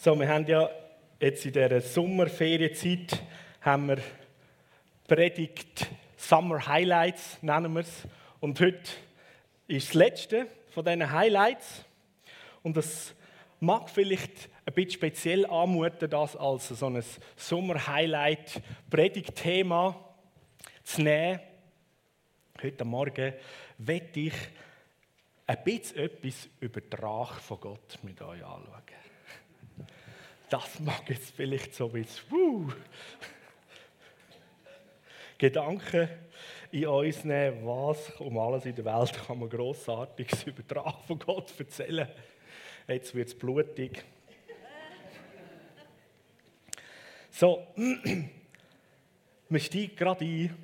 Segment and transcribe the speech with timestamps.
[0.00, 0.70] So, wir haben ja
[1.18, 3.20] jetzt in dieser Sommerferienzeit
[3.60, 3.98] haben wir
[5.08, 8.06] Predigt Summer Highlights, nennen wir es.
[8.38, 8.78] Und heute
[9.66, 11.84] ist das letzte von diesen Highlights.
[12.62, 13.12] Und das
[13.58, 17.02] mag vielleicht ein bisschen speziell anmuten, das als so ein
[17.34, 19.98] Sommer-Highlight Predigtthema
[20.84, 21.40] zu nehmen.
[22.62, 23.32] Heute Morgen
[23.78, 24.34] werde ich
[25.44, 29.07] ein bisschen etwas über die Rache von Gott mit euch anschauen.
[30.50, 32.72] Das mag jetzt vielleicht so ein bisschen uh,
[35.36, 36.08] Gedanken
[36.72, 41.06] in uns nehmen, was um alles in der Welt kann man Grossartiges über die Rache
[41.06, 42.08] von Gott erzählen.
[42.86, 44.04] Jetzt wird es blutig.
[47.30, 47.66] So,
[49.48, 50.56] wir steigen gerade ein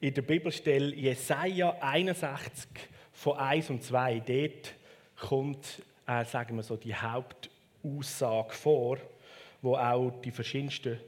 [0.00, 2.68] in der Bibelstelle Jesaja 61
[3.12, 4.20] von 1 und 2.
[4.20, 4.74] Dort
[5.18, 6.94] kommt, äh, sagen wir so, die
[7.88, 8.98] Hauptaussage vor,
[9.62, 11.00] wo auch die verschiedensten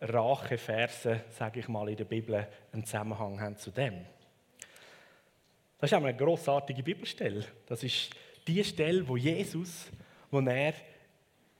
[0.00, 4.06] Racheverse, sage ich mal, in der Bibel einen Zusammenhang haben zu dem.
[5.78, 7.44] Das ist eine großartige Bibelstelle.
[7.66, 8.10] Das ist
[8.46, 9.90] die Stelle, wo Jesus,
[10.30, 10.74] wo er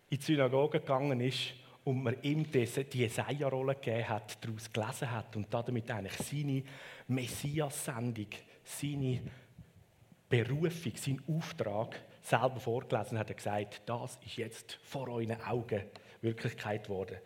[0.09, 5.37] in die Synagoge gegangen ist und man ihm die Jesaja-Rolle gegeben hat, daraus gelesen hat
[5.37, 6.63] und damit eigentlich seine
[7.09, 8.29] Messias-Sendung,
[8.65, 9.21] seine
[10.29, 13.29] Berufung, seinen Auftrag selber vorgelesen hat.
[13.29, 15.83] Er gesagt, das ist jetzt vor euren Augen
[16.23, 17.17] Wirklichkeit geworden.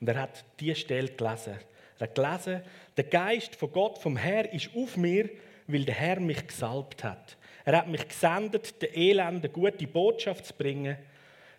[0.00, 1.54] Und er hat diese Stelle gelesen.
[1.98, 2.62] Er hat gelesen,
[2.96, 5.30] der Geist von Gott, vom Herr, ist auf mir,
[5.66, 7.36] weil der Herr mich gesalbt hat.
[7.64, 10.96] Er hat mich gesendet, den Elenden gute Botschaft zu bringen,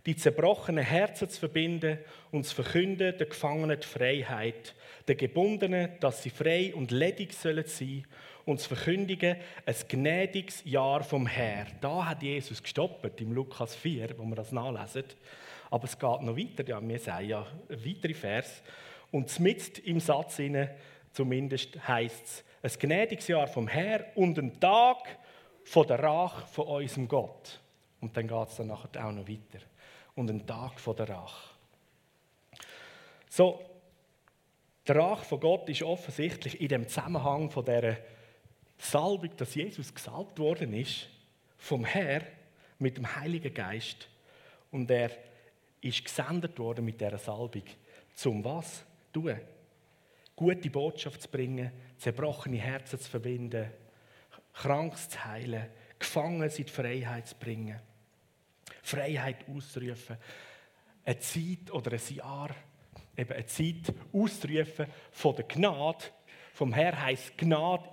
[0.05, 1.97] die zerbrochenen Herzen zu verbinden
[2.31, 4.75] und zu verkünden, der Gefangenen die Freiheit,
[5.07, 8.05] den Gebundenen, dass sie frei und ledig sollen sein
[8.45, 11.67] und zu verkündigen, ein gnädiges Jahr vom Herr.
[11.79, 15.05] Da hat Jesus gestoppt, im Lukas 4, wo wir das nachlesen.
[15.69, 18.61] Aber es geht noch weiter, ja, wir sagen ja weitere Vers.
[19.11, 20.75] Und mit im Satz inne,
[21.13, 25.17] zumindest heißt es, ein gnädiges Jahr vom Herr und ein Tag
[25.63, 27.59] von der Rache von unserem Gott.
[28.01, 29.65] Und dann geht es dann nachher auch noch weiter.
[30.15, 31.49] Und ein Tag der Rache.
[33.29, 33.59] So,
[34.85, 37.97] der Rache von Gott ist offensichtlich in dem Zusammenhang von der
[38.77, 41.07] Salbung, dass Jesus gesalbt worden ist,
[41.57, 42.21] vom Herr
[42.79, 44.09] mit dem Heiligen Geist.
[44.71, 45.11] Und er
[45.81, 47.63] ist gesendet worden mit dieser Salbung.
[48.13, 48.83] Zum was?
[49.11, 49.39] Tun.
[50.35, 53.71] Gute Botschaft zu bringen, zerbrochene Herzen zu verbinden,
[54.53, 55.67] Krankes zu heilen,
[55.99, 57.79] Gefangene in die Freiheit zu bringen,
[58.81, 60.17] Freiheit auszurufen,
[61.05, 62.49] eine Zeit oder ein Jahr,
[63.17, 66.05] eben eine Zeit auszurufen von der Gnade.
[66.53, 67.89] Vom Herr heißt Gnade.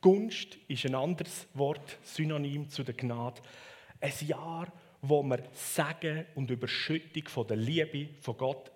[0.00, 3.40] Gunst ist ein anderes Wort, Synonym zu der Gnade.
[4.00, 8.70] Ein Jahr, wo wir Segen und Überschüttung von der Liebe von Gott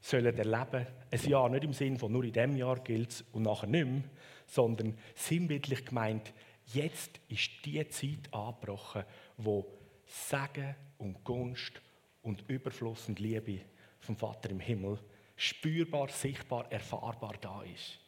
[0.00, 0.86] sollen erleben.
[1.10, 3.86] Ein Jahr nicht im Sinn von nur in diesem Jahr gilt es und nachher nicht
[3.86, 4.02] mehr,
[4.46, 6.32] sondern sinnbildlich gemeint,
[6.66, 9.04] jetzt ist die Zeit angebrochen,
[9.36, 9.66] wo
[10.06, 11.80] Segen und Gunst
[12.22, 13.60] und Überfluss und Liebe
[14.00, 14.98] vom Vater im Himmel
[15.36, 17.98] spürbar, sichtbar, erfahrbar da ist.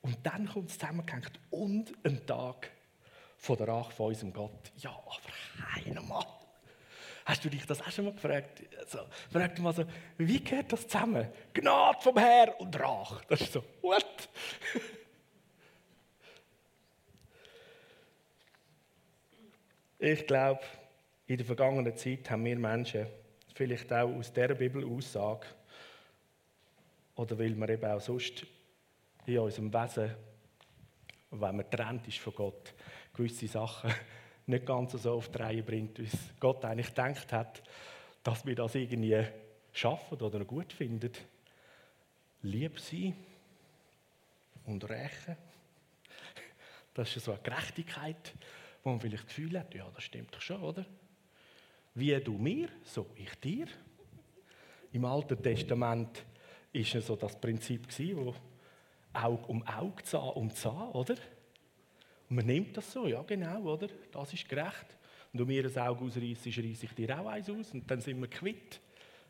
[0.00, 2.70] Und dann kommt es zusammengehängt und ein Tag
[3.38, 4.72] von der Rache von unserem Gott.
[4.76, 6.26] Ja, aber einmal.
[7.24, 8.62] Hast du dich das auch schon mal gefragt?
[8.78, 8.98] Also,
[9.32, 9.84] frag dich mal so,
[10.18, 11.26] wie geht das zusammen?
[11.54, 13.22] Gnade vom Herr und Rache.
[13.28, 14.28] Das ist so, what?
[20.06, 20.60] Ich glaube,
[21.26, 23.06] in der vergangenen Zeit haben wir Menschen,
[23.54, 25.46] vielleicht auch aus dieser Bibelaussage,
[27.14, 28.44] oder weil man eben auch sonst
[29.24, 30.14] in unserem Wesen,
[31.30, 32.74] wenn man trennt ist von Gott,
[33.14, 33.94] gewisse Sachen
[34.46, 37.62] nicht ganz so auf die Reihe bringt, wie es Gott eigentlich gedacht hat,
[38.22, 39.24] dass wir das irgendwie
[39.72, 41.12] schaffen oder gut finden.
[42.42, 43.16] Lieb sein
[44.66, 45.38] und rächen.
[46.92, 48.34] Das ist so eine Gerechtigkeit,
[48.84, 50.84] wo man vielleicht das Gefühl hat, ja, das stimmt doch schon, oder?
[51.94, 53.66] Wie du mir, so ich dir.
[54.92, 56.24] Im Alten Testament
[56.72, 57.86] ist so das Prinzip
[58.16, 58.34] wo
[59.12, 61.14] Auge um Auge, Zahn um Zahn, oder?
[62.28, 63.88] Und man nimmt das so, ja genau, oder?
[64.12, 64.96] Das ist gerecht.
[65.32, 68.20] Und du mir ein Auge ausreißt, reiße ich dir auch eins aus und dann sind
[68.20, 68.80] wir quitt.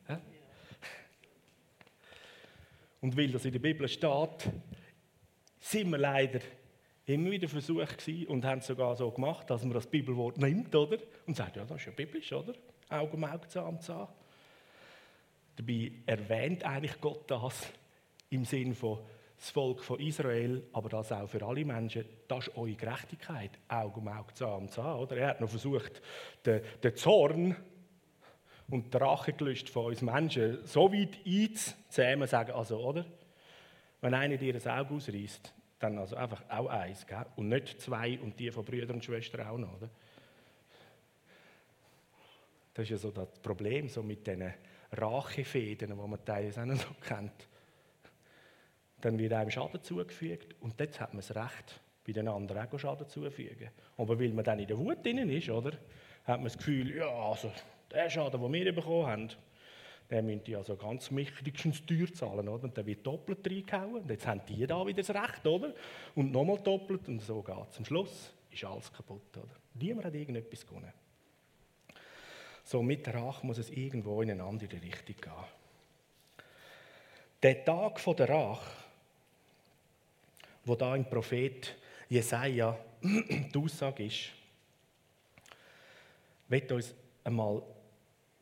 [0.09, 0.21] Ja?
[3.01, 4.51] Und weil das in der Bibel steht,
[5.61, 6.41] sind wir leider
[7.07, 10.75] immer wieder versucht gewesen und haben es sogar so gemacht, dass man das Bibelwort nimmt,
[10.75, 10.99] oder?
[11.27, 12.55] Und sagt, ja, das ist ja biblisch, oder?
[12.89, 14.09] Auge um Auge, Zahn um Zahn.
[15.57, 17.67] Dabei erwähnt eigentlich Gott das
[18.31, 18.99] im Sinn von,
[19.37, 23.51] das Volk von Israel, aber das auch für alle Menschen, das ist eure Gerechtigkeit.
[23.69, 24.99] Auge um Auge, Zahn um Zahn.
[24.99, 25.17] Oder?
[25.17, 26.01] Er hat noch versucht,
[26.47, 27.57] den, den Zorn
[28.71, 33.05] und die Rachegelüste von uns Menschen so weit einzuzähmen, sagen, also, oder?
[34.01, 35.53] Wenn einer dir ein Auge ausreißt,
[35.85, 37.27] dann also einfach auch eins, gell?
[37.37, 39.91] und nicht zwei und die von Brüdern und Schwestern auch noch, oder?
[42.73, 44.53] Das ist ja so das Problem so mit diesen
[44.93, 47.49] Rachefäden, die man teilweise auch noch so kennt.
[49.01, 52.79] Dann wird einem Schaden zugefügt und jetzt hat man das Recht, bei den anderen auch
[52.79, 53.69] Schaden zuzufügen.
[53.99, 55.73] Aber weil man dann in der Wut drin ist, oder,
[56.25, 57.53] hat man das Gefühl, ja, also
[57.93, 59.29] der Schaden, den wir bekommen haben,
[60.11, 62.65] der müsste ja also ganz mächtigstens teuer zahlen, oder?
[62.65, 64.03] Und der wird doppelt reingehauen.
[64.03, 65.73] Und jetzt haben die da wieder das Recht, oder?
[66.15, 67.79] Und nochmal doppelt und so geht es.
[67.79, 69.57] Am Schluss ist alles kaputt, oder?
[69.75, 70.93] Niemand hat irgendetwas gewonnen.
[72.63, 75.33] So, mit der Rache muss es irgendwo in eine andere Richtung gehen.
[77.43, 78.71] Der Tag der Rache,
[80.65, 81.77] wo da im Prophet
[82.09, 84.31] Jesaja die Aussage ist,
[86.49, 87.63] wird uns einmal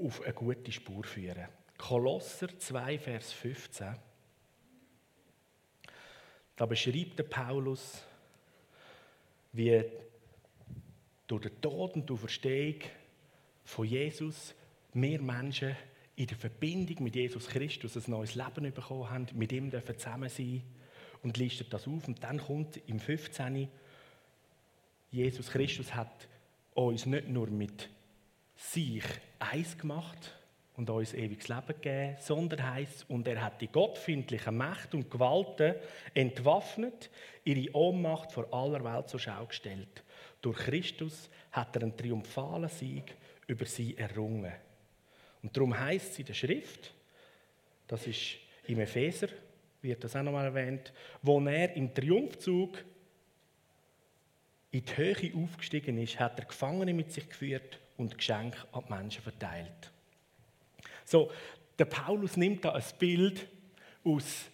[0.04, 1.49] auf eine gute Spur führen.
[1.78, 3.94] Kolosser 2, Vers 15.
[6.56, 8.04] Da beschreibt der Paulus,
[9.52, 9.82] wie
[11.26, 12.81] durch den Tod und die Verstehung
[13.64, 14.54] von Jesus
[14.94, 15.76] wir Menschen
[16.16, 20.28] in der Verbindung mit Jesus Christus ein neues Leben bekommen haben, mit ihm dürfen zusammen
[20.28, 20.62] sein
[21.22, 22.06] und listet das auf.
[22.06, 23.69] Und dann kommt im 15.
[25.10, 26.28] Jesus Christus hat
[26.75, 27.88] uns nicht nur mit
[28.62, 29.04] sich
[29.38, 30.34] eins gemacht
[30.76, 35.74] und uns ewiges Leben gegeben, sondern heißt und er hat die gottfindlichen Mächte und Gewalten
[36.14, 37.10] entwaffnet,
[37.44, 40.02] ihre Ohnmacht vor aller Welt zur Schau gestellt.
[40.40, 43.14] Durch Christus hat er einen triumphalen Sieg
[43.46, 44.52] über sie errungen.
[45.42, 46.94] Und darum heißt es in der Schrift,
[47.88, 48.36] das ist
[48.66, 49.28] im Epheser,
[49.82, 52.78] wird das auch nochmal erwähnt, wo er im Triumphzug
[54.70, 58.92] in die Höhe aufgestiegen ist, hat er Gefangene mit sich geführt und Geschenke an die
[58.92, 59.92] Menschen verteilt.
[61.04, 61.30] So,
[61.78, 63.46] der Paulus nimmt da ein Bild
[64.04, 64.46] aus,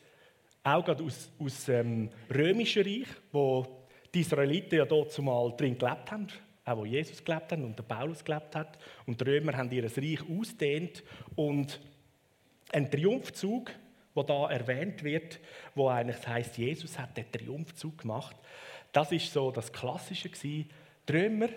[0.63, 3.67] auch gerade aus, aus dem römischen Reich, wo
[4.15, 6.27] die Israeliten ja dort zumal drin gelebt haben,
[6.65, 8.79] auch wo Jesus gelebt hat und der Paulus gelebt hat.
[9.07, 11.03] Und die Römer haben ihr Reich ausdehnt
[11.35, 11.81] und
[12.73, 13.71] ein Triumphzug,
[14.15, 15.39] wo da erwähnt wird,
[15.75, 18.37] wo eigentlich heißt, Jesus hat den Triumphzug gemacht.
[18.93, 20.69] Das ist so das Klassische gewesen.
[21.09, 21.49] Die Römer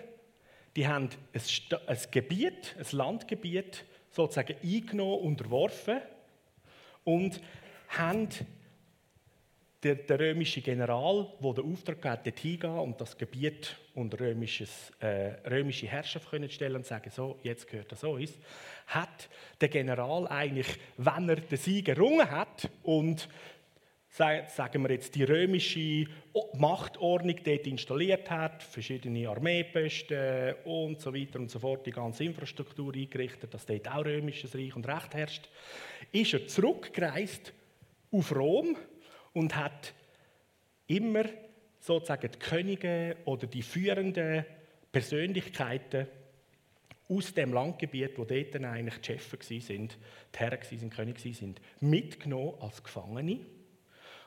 [0.76, 6.00] die haben ein, ein Gebiet, ein Landgebiet sozusagen eingenommen, unterworfen
[7.04, 7.40] und
[7.88, 8.28] haben
[9.82, 14.92] der, der römische General, der den Auftrag hat, dort hingehen und das Gebiet unter römisches,
[15.00, 18.38] äh, römische Herrschaft können stellen und sagen, so, jetzt gehört das uns,
[18.86, 19.28] hat
[19.60, 23.28] der General eigentlich, wenn er den Sieg errungen hat und
[24.12, 26.04] sagen wir jetzt, die römische
[26.58, 32.94] Machtordnung dort installiert hat, verschiedene Armeeposten und so weiter und so fort, die ganze Infrastruktur
[32.94, 35.48] eingerichtet, dass dort auch römisches Reich und Recht herrscht,
[36.12, 37.54] ist er zurückgereist
[38.10, 38.76] auf Rom
[39.32, 39.94] und hat
[40.88, 41.24] immer
[41.78, 44.44] sozusagen die Könige oder die führenden
[44.92, 46.06] Persönlichkeiten
[47.08, 52.54] aus dem Landgebiet, wo dort eigentlich die Chefs waren, die Herren waren, Könige waren, mitgenommen
[52.60, 53.40] als Gefangene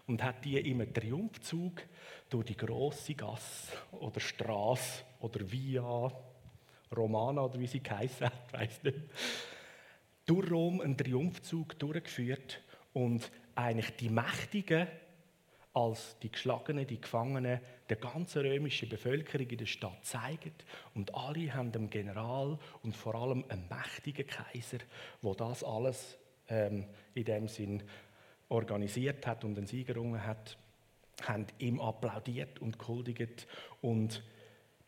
[0.07, 1.81] und hat die im Triumphzug
[2.29, 6.11] durch die große Gasse oder Straße oder Via
[6.95, 8.97] Romana oder wie sie geheißen hat, weiß nicht,
[10.25, 12.61] durch Rom einen Triumphzug durchgeführt
[12.93, 14.87] und eigentlich die Mächtigen
[15.73, 20.53] als die Geschlagenen, die Gefangenen der ganzen römischen Bevölkerung in der Stadt zeigen.
[20.93, 24.77] Und alle haben dem General und vor allem einen mächtigen Kaiser,
[25.21, 27.83] wo das alles ähm, in dem Sinn
[28.49, 30.57] organisiert hat und den Sieg errungen hat,
[31.23, 33.47] haben ihm applaudiert und gehuldigt.
[33.81, 34.23] Und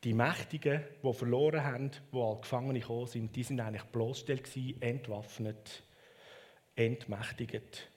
[0.04, 5.84] die Mächtigen, die verloren haben, die als Gefangene gekommen sind, die sind eigentlich bloßgestellt entwaffnet,
[6.76, 7.90] entmächtigt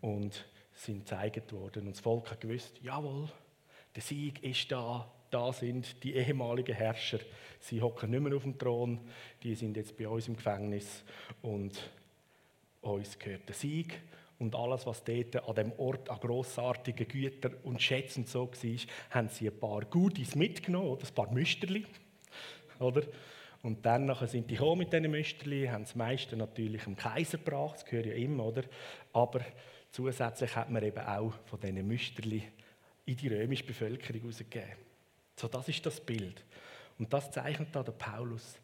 [0.00, 1.86] und sind gezeigt worden.
[1.86, 3.28] Und das Volk hat gewusst, jawohl,
[3.94, 7.20] der Sieg ist da, da sind die ehemaligen Herrscher.
[7.60, 9.00] Sie hocken nicht mehr auf dem Thron,
[9.42, 11.04] die sind jetzt bei uns im Gefängnis
[11.42, 11.90] und
[12.82, 14.00] uns gehört der Sieg
[14.38, 18.78] und alles, was dort an dem Ort an grossartigen Gütern und Schätzen so war,
[19.10, 21.06] haben sie ein paar Goodies mitgenommen, oder?
[21.06, 21.86] ein paar Müsterli.
[22.78, 23.02] Oder?
[23.62, 27.84] Und dann sind die mit diesen Müsterli, haben das meiste natürlich dem Kaiser gebracht, das
[27.84, 28.62] gehört ja immer, oder?
[29.12, 29.40] Aber
[29.90, 32.42] zusätzlich hat man eben auch von diesen Müsterli
[33.06, 34.76] in die römische Bevölkerung rausgegeben.
[35.36, 36.44] So, das ist das Bild.
[36.98, 38.58] Und das zeichnet da der Paulus.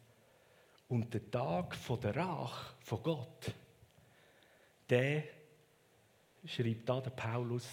[0.87, 3.51] Und der Tag der Rache von Gott,
[4.89, 5.23] der
[6.45, 7.67] schreibt da der Paulus,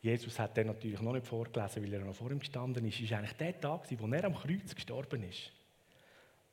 [0.00, 3.12] Jesus hat den natürlich noch nicht vorgelesen, weil er noch vor ihm gestanden ist, ist
[3.12, 5.50] eigentlich der Tag, wo er am Kreuz gestorben ist.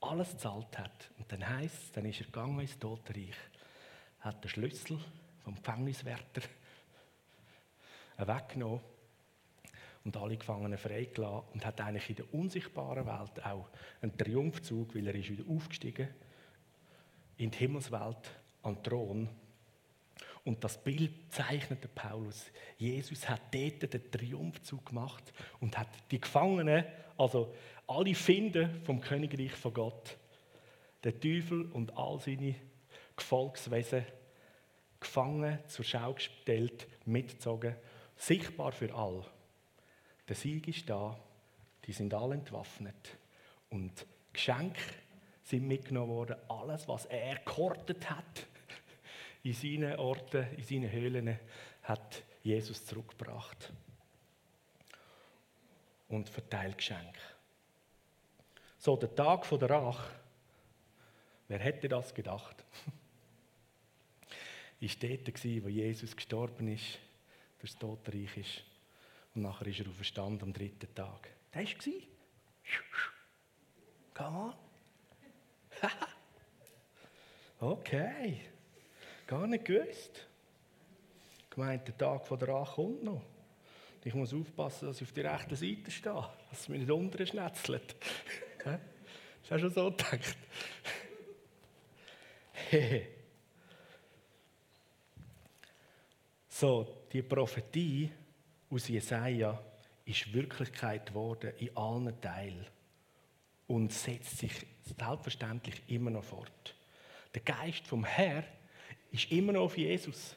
[0.02, 1.12] alles gezahlt hat.
[1.18, 3.36] Und dann heisst es, dann ist er gegangen ins Totenreich,
[4.22, 5.00] hat den Schlüssel
[5.44, 6.42] vom Gefängniswärter
[8.18, 8.82] weggenommen
[10.04, 13.70] und alle Gefangenen freigelassen und hat eigentlich in der unsichtbaren Welt auch
[14.02, 16.08] einen Triumphzug, weil er ist wieder aufgestiegen
[17.38, 18.32] in die Himmelswelt,
[18.64, 19.30] an den Thron.
[20.44, 22.46] Und das Bild zeichnete Paulus.
[22.78, 26.86] Jesus hat dort den Triumphzug gemacht und hat die Gefangenen,
[27.18, 27.54] also
[27.88, 30.18] alle Finden vom Königreich von Gott,
[31.04, 32.56] den Teufel und all seine
[33.16, 34.06] Gefolgswesen
[35.00, 37.76] gefangen, zur Schau gestellt, mitgezogen,
[38.16, 39.26] sichtbar für alle.
[40.28, 41.20] Der Sieg ist da,
[41.86, 43.18] die sind alle entwaffnet
[43.70, 44.80] und Geschenke
[45.44, 46.38] sind mitgenommen worden.
[46.48, 48.48] Alles, was er gehortet hat,
[49.44, 51.40] in seinen Orten, in seinen Höhlen,
[51.84, 53.72] hat Jesus zurückgebracht
[56.10, 57.20] und verteilt Geschenke.
[58.78, 60.12] So, der Tag der Rache,
[61.48, 62.64] wer hätte das gedacht?
[64.80, 65.28] ist dort,
[65.64, 66.98] wo Jesus gestorben ist,
[67.60, 68.64] durchs Todreich ist.
[69.36, 71.30] Und nachher ist er auferstanden am dritten Tag.
[71.52, 71.94] Das war
[74.14, 74.54] Come on.
[77.70, 78.42] okay.
[79.32, 80.28] Gar nicht gewusst.
[81.50, 83.22] Gemeint, der Tag von der Rache kommt noch.
[84.04, 87.26] Ich muss aufpassen, dass ich auf der rechten Seite stehe, dass es mir nicht unten
[87.26, 87.96] schnetzelt.
[88.66, 90.38] Hast du schon so gedacht?
[96.50, 98.12] so, die Prophetie
[98.70, 99.64] aus Jesaja
[100.04, 102.68] ist Wirklichkeit geworden in allen Teilen
[103.68, 106.76] und setzt sich selbstverständlich immer noch fort.
[107.34, 108.44] Der Geist vom Herr
[109.12, 110.36] ist immer noch auf Jesus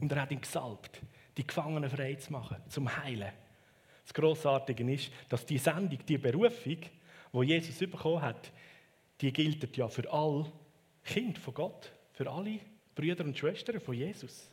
[0.00, 1.00] und er hat ihn gesalbt,
[1.36, 3.32] die Gefangenen frei zu machen, zum Heilen.
[4.04, 6.78] Das Grossartige ist, dass die Sendung, die Berufung,
[7.32, 8.50] wo Jesus bekommen hat,
[9.20, 10.50] die gilt ja für alle
[11.04, 12.58] Kinder von Gott, für alle
[12.94, 14.50] Brüder und Schwestern von Jesus.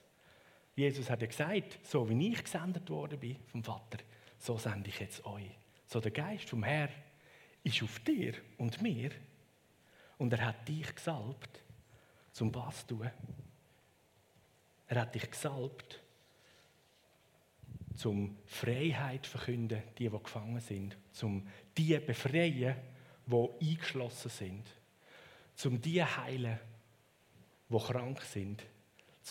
[0.75, 3.97] Jesus hat ja gesagt, so wie ich gesendet worden bin vom Vater,
[4.37, 5.49] so sende ich jetzt euch.
[5.87, 6.89] So der Geist vom Herr
[7.63, 9.09] ist auf dir und mir
[10.17, 11.63] und er hat dich gesalbt,
[12.31, 13.09] zum was zu tun.
[14.87, 16.01] Er hat dich gesalbt,
[17.95, 22.75] zum Freiheit verkünden, die, die gefangen sind, zum die befreien,
[23.25, 24.67] die eingeschlossen sind,
[25.55, 26.59] zum die heilen,
[27.69, 28.63] die krank sind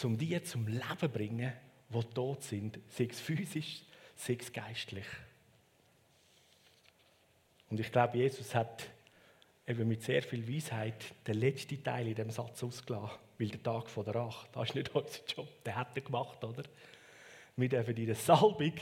[0.04, 1.52] um die zum Leben bringen,
[1.88, 3.82] die tot sind, sei es physisch,
[4.14, 5.06] sei es geistlich.
[7.70, 8.86] Und ich glaube, Jesus hat
[9.66, 13.90] eben mit sehr viel Weisheit den letzten Teil in dem Satz ausgelassen, weil der Tag
[13.90, 16.64] von der Rache, das ist nicht unser Job, den hat er gemacht, oder?
[17.56, 18.74] Wir dürfen in der Salbung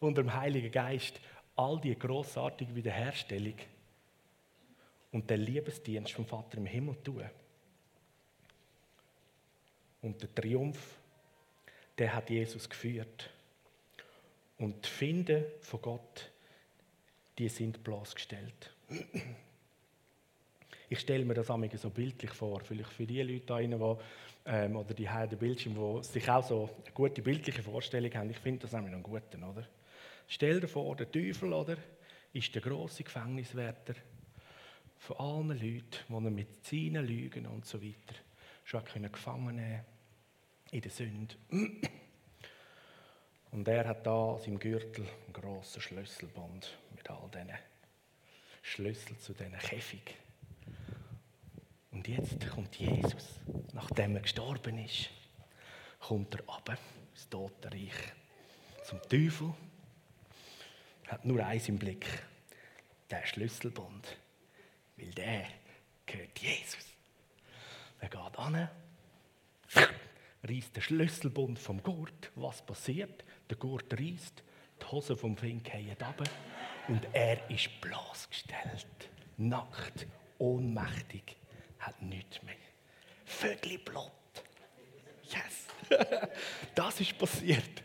[0.00, 1.20] unter dem Heiligen Geist
[1.56, 3.56] all die grossartige Wiederherstellung
[5.12, 7.24] und den Liebesdienst vom Vater im Himmel tun.
[10.02, 10.98] Und der Triumph,
[11.98, 13.30] der hat Jesus geführt.
[14.58, 16.30] Und die Finden von Gott,
[17.38, 18.74] die sind bloßgestellt.
[20.88, 23.96] Ich stelle mir das einmal so bildlich vor, vielleicht für die Leute da die,
[24.46, 28.30] ähm, oder die Heiden Bildschirm, die sich auch so eine gute bildliche Vorstellung haben.
[28.30, 29.66] Ich finde das nämlich noch einen guten, oder?
[30.28, 31.76] Stell dir vor, der Teufel, oder,
[32.32, 33.94] ist der große Gefängniswärter
[34.98, 38.14] von allen Leuten, die er mit seinen Lügen und so weiter
[38.64, 39.84] schon gefangen nehmen
[40.70, 41.34] in der Sünde.
[43.52, 47.52] Und er hat da an seinem Gürtel einen grossen Schlüsselbund mit all diesen
[48.62, 50.16] Schlüsseln zu diesen Käfig.
[51.96, 53.40] Und jetzt kommt Jesus,
[53.72, 55.08] nachdem er gestorben ist,
[55.98, 56.76] kommt er runter
[57.10, 58.12] ins Totenreich
[58.84, 59.54] zum Teufel.
[61.06, 62.06] Er hat nur eins im Blick,
[63.08, 64.14] der Schlüsselbund,
[64.98, 65.46] weil der
[66.04, 66.84] gehört Jesus.
[68.00, 68.68] Er geht an
[69.74, 72.30] reißt der Schlüsselbund vom Gurt.
[72.34, 73.24] Was passiert?
[73.48, 74.42] Der Gurt reißt,
[74.82, 76.22] die Hose vom Fink fallen ab
[76.88, 81.36] und er ist bloßgestellt, nackt, ohnmächtig,
[81.86, 82.54] hat nichts mehr.
[83.24, 84.12] Vögel blott.
[85.24, 85.66] Yes!
[86.74, 87.82] das ist passiert.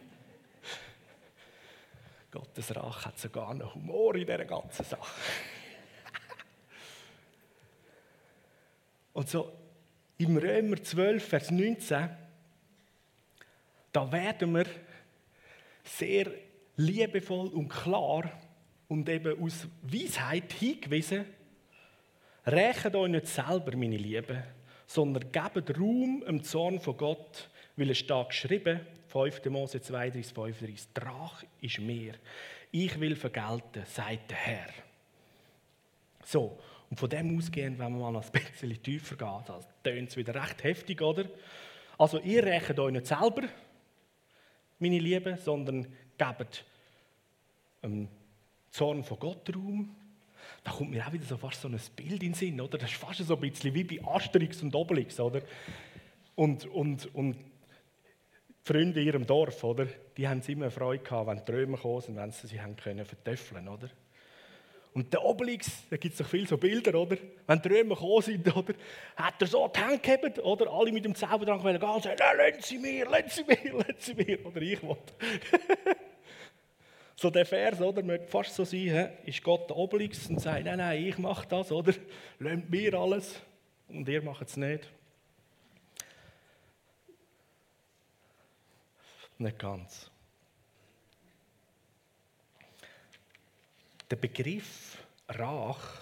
[2.31, 5.22] Gottes Rache hat sogar noch Humor in dieser ganzen Sache.
[9.13, 9.51] Und so
[10.17, 12.10] im Römer 12, Vers 19
[13.91, 14.65] da werden wir
[15.84, 16.31] sehr
[16.77, 18.31] liebevoll und klar
[18.88, 21.25] und eben aus Weisheit hingewiesen,
[22.45, 24.43] rächt euch nicht selber, meine Lieben,
[24.88, 29.45] sondern gebt Raum im Zorn von Gott, weil es steht geschrieben, 5.
[29.45, 32.13] Mose 32, 35, Drach ist mir,
[32.71, 34.69] ich will vergelten, sagt der Herr.
[36.24, 36.57] So,
[36.91, 40.36] Und von dem ausgehend, wenn man mal ein bisschen tiefer geht, das tönt es wieder
[40.36, 41.25] recht heftig, oder?
[41.98, 43.43] Also ihr rächt euch nicht selber,
[44.77, 46.65] meine Lieben, sondern gebt
[47.81, 48.10] dem
[48.71, 49.95] Zorn von Gott Raum.
[50.63, 52.77] Da kommt mir auch wieder so fast so ein Bild in den Sinn, oder?
[52.77, 55.41] Das ist fast so ein bisschen wie bei Asterix und Obelix, oder?
[56.36, 57.36] Und, und, und
[58.63, 59.88] Freunde in ihrem Dorf, oder?
[60.18, 63.06] Die haben immer Freude gehabt, wenn die Römer kamen und wenn sie sie haben können
[63.06, 63.89] vertöffeln, oder?
[64.94, 67.18] Und der Obelix, da gibt es doch viele so Bilder, oder?
[67.48, 68.74] Wenn die Römer gekommen sind, oder?
[69.15, 70.70] Hat er so die Hand gehabt, oder?
[70.70, 73.96] Alle mit dem Zaubertrank wollen gehen und sagen, lassen Sie mir, lassen Sie mir, lassen
[73.98, 74.98] Sie mir, oder ich will.
[77.22, 78.01] so der Vers, oder?
[78.01, 81.72] Möchte fast so sein, ist Gott der Obelix und sagt, nein, nein, ich mache das,
[81.72, 81.94] oder?
[82.40, 83.40] Lasst mir alles
[83.88, 84.90] und ihr macht es nicht.
[89.38, 90.10] Nicht ganz.
[94.10, 94.98] Der Begriff
[95.28, 96.01] Rach,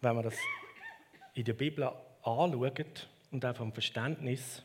[0.00, 0.36] wenn man das
[1.34, 1.90] in der Bibel
[2.22, 4.62] anschaut und auch vom Verständnis,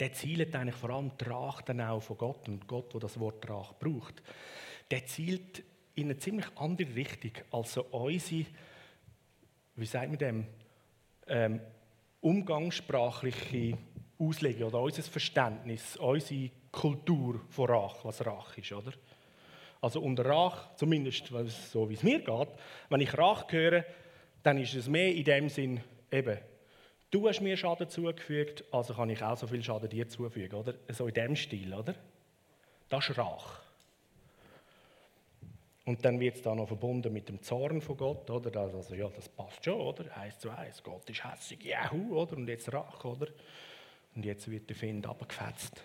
[0.00, 1.24] der zielt eigentlich vor allem die
[1.64, 4.22] dann auch von Gott und Gott, wo das Wort Rach braucht.
[4.90, 5.62] Der zielt
[5.94, 8.46] in eine ziemlich andere Richtung als so unsere,
[9.76, 10.46] wie sagt man dem,
[11.26, 11.60] ähm,
[12.20, 13.76] umgangssprachliche
[14.18, 18.92] Auslegung oder unser Verständnis, unsere Kultur von Rach, was Rach ist, oder?
[19.80, 21.30] Also unter Rach, zumindest
[21.70, 22.48] so wie es mir geht,
[22.88, 23.84] wenn ich Rach höre,
[24.42, 26.38] dann ist es mehr in dem Sinn, eben,
[27.10, 30.74] du hast mir Schaden zugefügt, also kann ich auch so viel Schaden dir zufügen, oder?
[30.88, 31.94] So in dem Stil, oder?
[32.88, 33.62] Das ist Rach.
[35.84, 38.60] Und dann wird es da noch verbunden mit dem Zorn von Gott, oder?
[38.60, 40.14] Also ja, das passt schon, oder?
[40.16, 42.36] Eins zu eins, Gott ist hässig, Juhu, oder?
[42.36, 43.28] Und jetzt Rach, oder?
[44.14, 45.82] Und jetzt wird der Find abgefetzt.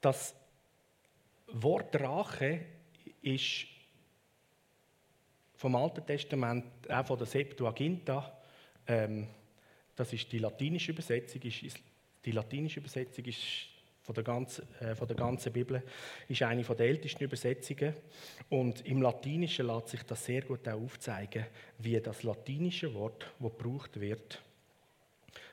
[0.00, 0.34] Das
[1.48, 2.60] Wort Rache
[3.22, 3.66] ist
[5.56, 8.32] vom Alten Testament, auch von der Septuaginta,
[8.86, 9.26] ähm,
[9.94, 11.78] das ist die latinische Übersetzung, ist,
[12.24, 13.68] die latinische Übersetzung ist
[14.02, 15.82] von der, ganzen, äh, von der ganzen Bibel,
[16.28, 17.94] ist eine der ältesten Übersetzungen.
[18.50, 21.46] Und im Latinischen lässt sich das sehr gut auch aufzeigen,
[21.78, 24.42] wie das latinische Wort, das gebraucht wird,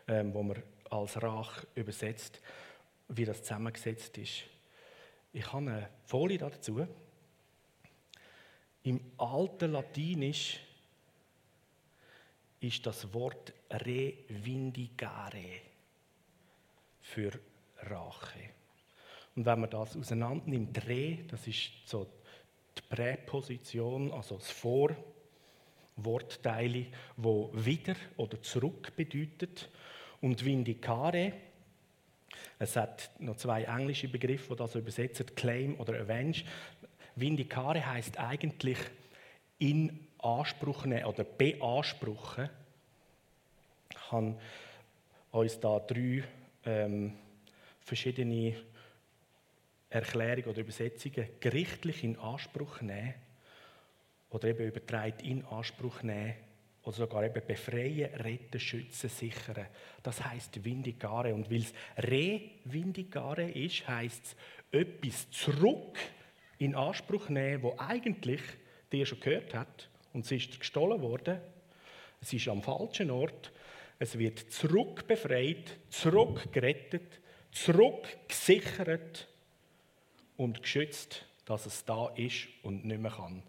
[0.08, 2.42] ähm, wo man als Rach übersetzt,
[3.08, 4.44] wie das zusammengesetzt ist.
[5.32, 6.86] Ich habe eine Folie dazu.
[8.84, 10.60] Im alten Latinisch
[12.60, 15.62] ist das Wort revindicare
[17.02, 17.32] für
[17.78, 18.40] Rache.
[19.36, 22.08] Und wenn man das auseinander nimmt, re, das ist so
[22.78, 24.52] die Präposition, also das
[25.96, 29.70] Vorwortteil, wo wieder oder zurück bedeutet.
[30.22, 31.34] Und Vindicare,
[32.60, 36.44] es hat noch zwei englische Begriffe, die das übersetzen, Claim oder Avenge.
[37.16, 38.78] Vindicare heißt eigentlich
[39.60, 42.50] in Anspruch nehmen oder beanspruchen.
[43.92, 44.36] Ich habe
[45.32, 46.24] uns da drei
[46.66, 47.14] ähm,
[47.82, 48.56] verschiedene
[49.90, 53.14] Erklärungen oder Übersetzungen gerichtlich in Anspruch nehmen
[54.32, 56.34] oder eben übertreibt in Anspruch nehmen
[56.84, 59.68] oder sogar eben befreien, retten, schützen, sichern.
[60.02, 61.34] Das heißt Vindicare.
[61.34, 64.36] Und weil es Re-Vindicare ist, heißt es
[64.72, 65.98] etwas zurück
[66.64, 68.42] in Anspruch nehmen, wo eigentlich
[68.92, 71.40] dir schon gehört hat und es ist gestohlen worden.
[72.22, 73.52] Es ist am falschen Ort.
[74.00, 77.20] Es wird zurück befreit, zurück gerettet,
[77.52, 79.28] zurück gesichert
[80.38, 83.44] und geschützt, dass es da ist und nicht mehr kann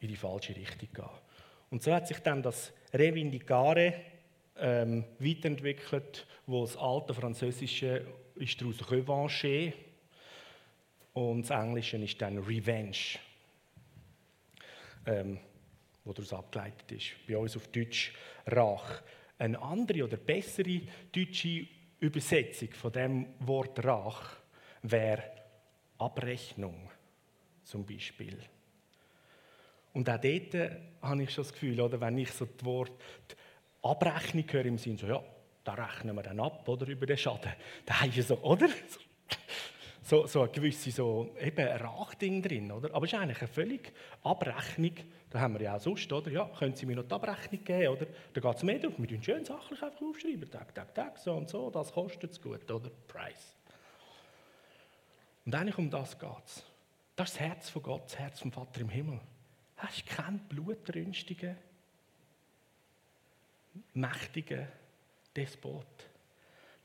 [0.00, 1.04] in die falsche Richtung gehen.
[1.70, 3.94] Und so hat sich dann das Revindicare
[4.58, 9.72] ähm, weiterentwickelt, wo das alte Französische ist daraus Revanche
[11.12, 12.96] und das Englische ist dann Revenge,
[15.06, 15.38] ähm,
[16.04, 17.26] wo daraus abgeleitet ist.
[17.26, 18.12] Bei uns auf Deutsch
[18.46, 19.02] Rach.
[19.38, 21.66] Eine andere oder bessere deutsche
[22.00, 24.36] Übersetzung von dem Wort Rach
[24.82, 25.22] wäre
[25.98, 26.90] Abrechnung
[27.64, 28.38] zum Beispiel.
[29.92, 33.36] Und auch dort äh, habe ich schon das Gefühl, oder, wenn ich so das Wort
[33.82, 35.22] Abrechnung höre im Sinne so, ja,
[35.64, 37.52] da rechnen wir dann ab oder, über den Schaden.
[37.84, 38.68] Da ist ja so, oder?
[40.02, 42.92] So, so eine gewisse so, eben Rachding drin, oder?
[42.94, 43.92] Aber es ist eigentlich eine völlig
[44.24, 44.94] Abrechnung.
[45.30, 46.30] Da haben wir ja auch sonst, oder?
[46.30, 48.06] Ja, können Sie mir noch die Abrechnung geben, oder?
[48.32, 50.50] Da geht es mehr darum, wir tun schön sachlich einfach aufschreiben.
[50.50, 52.90] Tag, Tag, Tag, so und so, das kostet es gut, oder?
[53.06, 53.56] Preis.
[55.46, 56.64] Und eigentlich um das geht es.
[57.14, 59.20] Das ist das Herz von Gott, das Herz vom Vater im Himmel
[59.82, 61.56] hast keinen blutrünstigen,
[63.94, 64.68] mächtigen
[65.34, 65.86] Despot.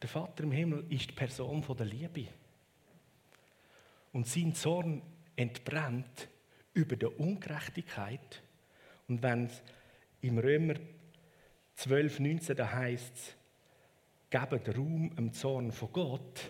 [0.01, 2.27] Der Vater im Himmel ist die Person der Liebe.
[4.17, 5.03] Und sein Zorn
[5.35, 6.27] entbrennt
[6.73, 8.41] über die Ungerechtigkeit.
[9.07, 9.61] Und wenn es
[10.21, 10.73] im Römer
[11.75, 13.35] 12, 19 da heißt es,
[14.31, 16.49] gebt Raum im Zorn von Gott,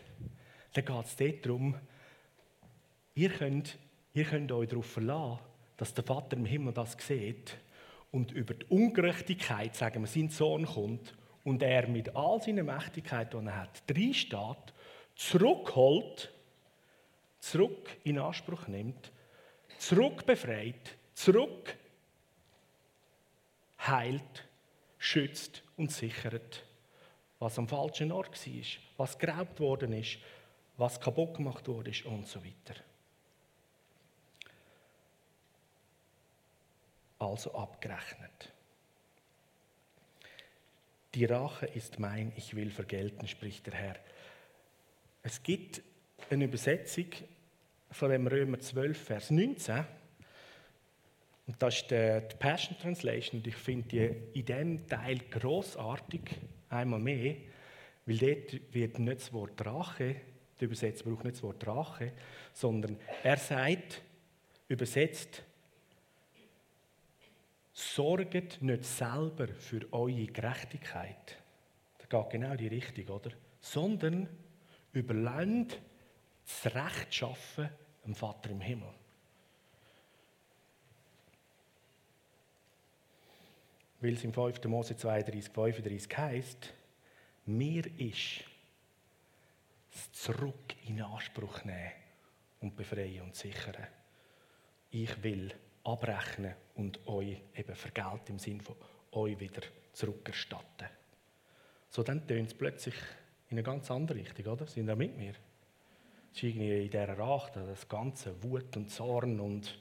[0.75, 1.75] dann geht es dort darum,
[3.15, 3.77] ihr könnt,
[4.13, 5.39] ihr könnt euch darauf verlassen,
[5.75, 7.57] dass der Vater im Himmel das sieht
[8.13, 13.33] und über die Ungerechtigkeit, sagen wir, sein Sohn kommt und er mit all seiner Mächtigkeit,
[13.33, 14.73] die er hat, reinsteht,
[15.17, 16.31] zurückholt,
[17.39, 19.11] zurück in Anspruch nimmt,
[19.77, 21.75] zurück befreit, zurück
[23.79, 24.47] heilt,
[24.97, 26.65] schützt und sichert,
[27.39, 28.63] was am falschen Ort war,
[28.97, 30.17] was geraubt worden ist,
[30.77, 32.79] was kaputt gemacht worden ist und so weiter.
[37.19, 38.53] Also abgerechnet.
[41.15, 43.95] Die Rache ist mein, ich will vergelten, spricht der Herr.
[45.23, 45.81] Es gibt
[46.29, 47.05] eine Übersetzung
[47.91, 49.85] von dem Römer 12, Vers 19.
[51.47, 53.39] Und das ist die Passion Translation.
[53.39, 56.21] Und ich finde die in diesem Teil großartig,
[56.69, 57.35] einmal mehr,
[58.05, 60.15] weil dort wird nicht das Wort Rache,
[60.59, 62.11] die Übersetzung braucht nicht das Wort Rache,
[62.53, 64.01] sondern er sagt,
[64.67, 65.43] übersetzt,
[67.73, 71.37] sorget nicht selber für eure Gerechtigkeit.
[71.99, 73.31] Das geht genau die Richtung, oder?
[73.61, 74.27] Sondern
[74.93, 75.79] überlasst
[76.47, 77.69] das Recht schaffen
[78.05, 78.93] dem Vater im Himmel.
[83.99, 84.63] Weil es im 5.
[84.65, 86.73] Mose 32, 35 heißt,
[87.47, 88.43] mir ist
[89.91, 91.91] das Zurück in Anspruch nehmen
[92.61, 93.87] und befreien und sichern.
[94.91, 98.75] Ich will abrechnen und euch eben vergelten im Sinne von
[99.11, 99.61] euch wieder
[99.93, 100.87] zurückerstatten.
[101.89, 102.95] So, dann tönt es plötzlich
[103.49, 104.67] in eine ganz andere Richtung, oder?
[104.67, 105.33] Sind ihr mit mir?
[106.31, 109.77] Es ist irgendwie in dieser Rache, das ganze Wut und Zorn und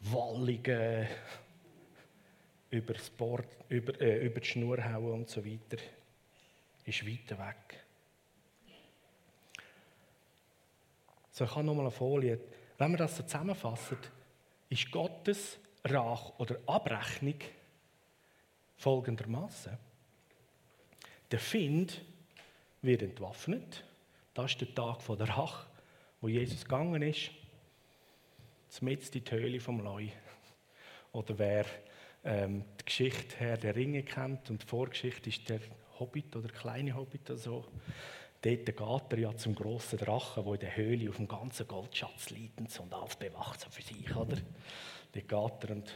[0.00, 1.08] Wallige
[2.70, 5.82] über, das Board, über, äh, über die Schnur hauen und so weiter,
[6.84, 7.84] ist weiter weg.
[11.30, 12.38] So, ich habe nochmal eine Folie.
[12.78, 13.98] Wenn wir das so zusammenfassen,
[14.68, 17.38] ist Gottes Rach oder Abrechnung
[18.76, 19.76] folgendermaßen:
[21.30, 22.02] Der Find
[22.82, 23.84] wird entwaffnet.
[24.34, 25.66] Das ist der Tag der Rach,
[26.20, 27.30] wo Jesus gegangen ist.
[28.68, 30.08] Zumindest in die Höhle vom Leu.
[31.12, 31.64] Oder wer
[32.24, 35.60] ähm, die Geschichte Herr der Ringe kennt und die Vorgeschichte ist der
[36.00, 37.64] Hobbit oder kleine Hobbit oder so.
[38.42, 42.30] Dort geht er ja zum grossen Drachen, der in der Höhle auf dem ganzen Goldschatz
[42.30, 44.36] liegt und alles bewacht so für sich, oder?
[45.12, 45.94] Dort geht er und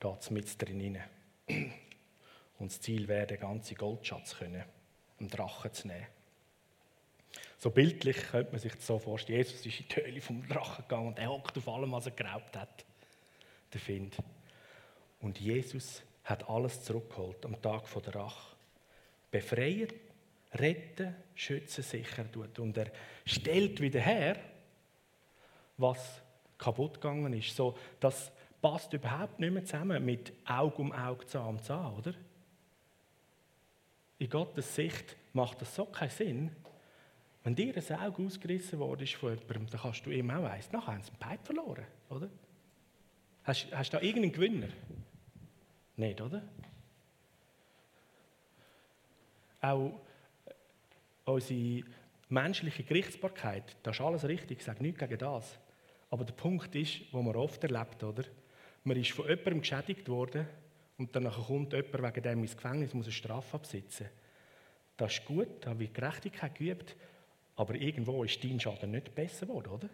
[0.00, 1.68] geht mit drin rein.
[2.58, 4.64] Und das Ziel wäre, den ganzen Goldschatz können,
[5.20, 6.06] einen Drachen zu nehmen.
[7.58, 9.38] So bildlich könnte man sich das so vorstellen.
[9.38, 12.12] Jesus ist in die Höhle vom Drachen gegangen und er hockt auf allem, was er
[12.12, 12.84] geraubt hat.
[13.72, 14.16] Der Find.
[15.20, 18.56] Und Jesus hat alles zurückgeholt am Tag der Rache.
[19.30, 19.88] Befreien
[20.54, 22.58] retten, schützen, sichern tut.
[22.58, 22.90] Und er
[23.24, 24.36] stellt wieder her,
[25.76, 26.22] was
[26.58, 27.54] kaputt gegangen ist.
[27.56, 28.30] So, das
[28.62, 32.14] passt überhaupt nicht mehr zusammen mit Auge um Auge, Zahn um Zahn, oder?
[34.18, 36.56] In Gottes Sicht macht das so keinen Sinn.
[37.44, 40.72] Wenn dir ein Auge ausgerissen worden ist von jemandem, dann kannst du ihm auch eins.
[40.72, 42.30] Nachher haben sie einen Pipe verloren, oder?
[43.44, 44.68] Hast, du da irgendeinen Gewinner?
[45.96, 46.42] Nicht, oder?
[49.60, 50.00] Auch
[51.26, 51.84] unsere
[52.30, 55.58] menschliche Gerichtsbarkeit, das ist alles richtig, ich sage nichts gegen das.
[56.10, 58.24] Aber der Punkt ist, wo man oft erlebt, oder?
[58.84, 60.46] Man ist von jemandem geschädigt worden
[60.96, 64.08] und dann kommt jemand wegen dem ins Gefängnis, muss eine Strafe absitzen.
[64.96, 66.96] Das ist gut, da wird Gerechtigkeit geübt,
[67.56, 69.88] aber irgendwo ist dein Schaden nicht besser geworden, oder?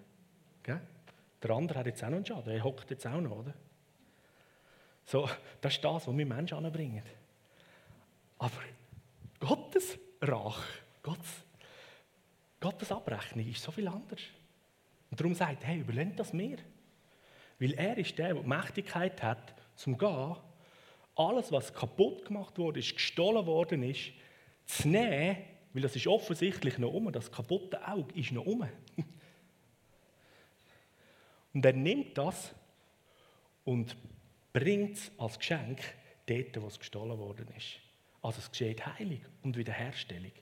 [0.62, 0.80] Gell?
[1.42, 3.54] Der andere hat jetzt auch noch einen Schaden, er hockt jetzt auch noch, oder?
[5.04, 5.28] So,
[5.60, 7.02] das ist das, was wir Menschen anbringen.
[8.38, 8.60] Aber
[9.38, 11.44] Gottes Rache Gottes,
[12.60, 14.20] Gottes Abrechnung ist so viel anders.
[15.10, 16.58] Und darum sagt er, hey, überlehnt das mir.
[17.58, 20.36] Weil er ist der, der die Mächtigkeit hat, zum Gehen,
[21.16, 24.12] alles, was kaputt gemacht wurde, ist, gestohlen worden ist,
[24.66, 25.38] zu nehmen,
[25.72, 28.66] weil das ist offensichtlich noch um, das kaputte Auge ist noch um.
[31.52, 32.54] Und er nimmt das
[33.64, 33.96] und
[34.52, 35.80] bringt es als Geschenk
[36.26, 37.80] dort, wo es gestohlen worden ist.
[38.22, 40.32] Also es geschieht Heilig und Wiederherstellung.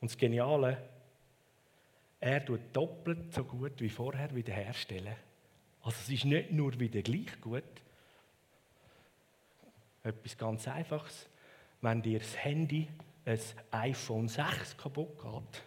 [0.00, 0.88] Und das Geniale,
[2.20, 5.16] er tut doppelt so gut wie vorher wiederherstellen.
[5.82, 7.64] Also es ist nicht nur wieder gleich gut.
[10.02, 11.26] Etwas ganz Einfaches.
[11.82, 12.88] wenn dir das Handy,
[13.24, 15.62] ein iPhone 6 kaputt geht,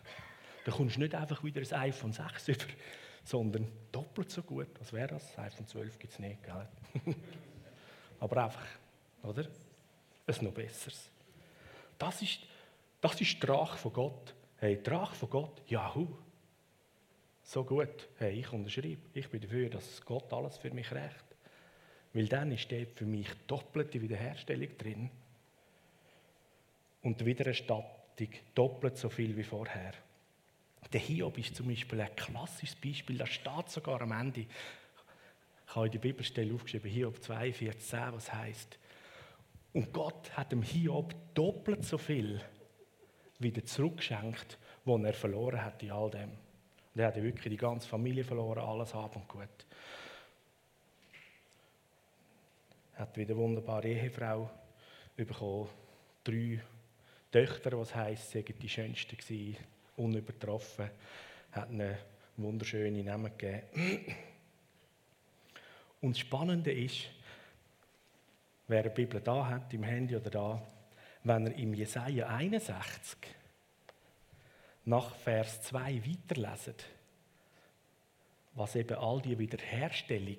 [0.65, 2.65] dann kommst du nicht einfach wieder ein iPhone 6 über,
[3.23, 4.67] sondern doppelt so gut.
[4.79, 5.37] Was wäre das?
[5.37, 6.67] iPhone 12 gibt es nicht, gell?
[8.19, 8.67] Aber einfach,
[9.23, 9.45] oder?
[10.25, 11.09] Ein noch besseres.
[11.97, 12.39] Das ist,
[13.01, 14.33] das ist die Rache von Gott.
[14.57, 16.07] Hey, die Rache von Gott, jahu.
[17.43, 18.07] So gut.
[18.17, 19.01] Hey, ich unterschreibe.
[19.13, 21.25] Ich bin dafür, dass Gott alles für mich recht.
[22.13, 25.11] Weil dann steht für mich doppelte Wiederherstellung drin.
[27.03, 29.93] Und die Wiedererstattung doppelt so viel wie vorher.
[30.91, 34.41] Der Hiob ist zum Beispiel ein klassisches Beispiel, das steht sogar am Ende.
[35.67, 38.79] Ich habe in die Bibelstelle aufgeschrieben, Hiob 42, 10, was heißt.
[39.73, 42.41] Und Gott hat dem Hiob doppelt so viel
[43.39, 46.29] wieder zurückgeschenkt, was er verloren hat in all dem.
[46.29, 49.65] Und er hat wirklich die ganze Familie verloren, alles haben und gut.
[52.93, 54.49] Er hat wieder eine wunderbare Ehefrau
[55.15, 55.67] bekommen,
[56.23, 56.61] drei
[57.33, 59.57] Töchter, was heisst, sie waren die schönsten gewesen,
[59.97, 60.91] unübertroffen,
[61.51, 61.97] hat eine
[62.37, 64.15] wunderschöne Namen gegeben.
[65.99, 67.09] Und das Spannende ist,
[68.67, 70.61] wer eine Bibel da hat, im Handy oder da,
[71.23, 73.17] wenn er im Jesaja 61
[74.85, 76.85] nach Vers 2 weiterleset,
[78.53, 80.37] was eben all die Wiederherstellung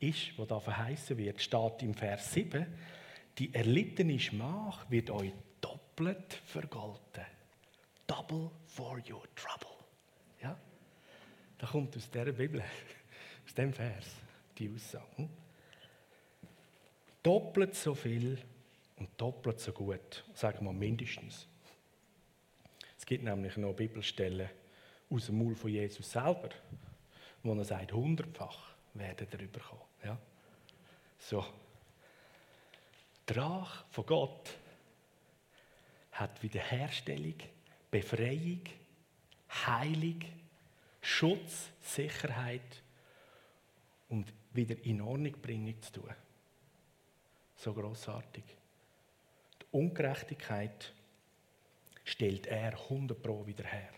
[0.00, 2.64] ist, wo da verheißen wird, steht im Vers 7,
[3.36, 5.34] die erlittene Schmach wird euch
[5.98, 7.26] doppelt vergolten.
[8.06, 9.76] Double for your trouble.
[10.40, 10.56] Ja?
[11.58, 12.62] Da kommt aus der Bibel,
[13.46, 14.06] aus dem Vers,
[14.56, 15.28] die Aussage.
[17.22, 18.38] Doppelt so viel
[18.96, 21.48] und doppelt so gut, sagen wir mindestens.
[22.96, 24.48] Es gibt nämlich noch Bibelstellen
[25.10, 26.50] aus dem Mund von Jesus selber,
[27.42, 29.82] wo er sagt, hundertfach werden darüber kommen.
[30.04, 30.18] Ja?
[31.18, 31.44] So.
[33.28, 34.54] Die Rache von Gott
[36.18, 37.34] hat Wiederherstellung,
[37.90, 38.62] Befreiung,
[39.50, 40.20] Heilung,
[41.00, 42.82] Schutz, Sicherheit
[44.08, 46.14] und wieder in Ordnung bringen zu tun.
[47.56, 48.44] So großartig.
[49.62, 50.92] Die Ungerechtigkeit
[52.04, 53.90] stellt er 100 Pro wieder her.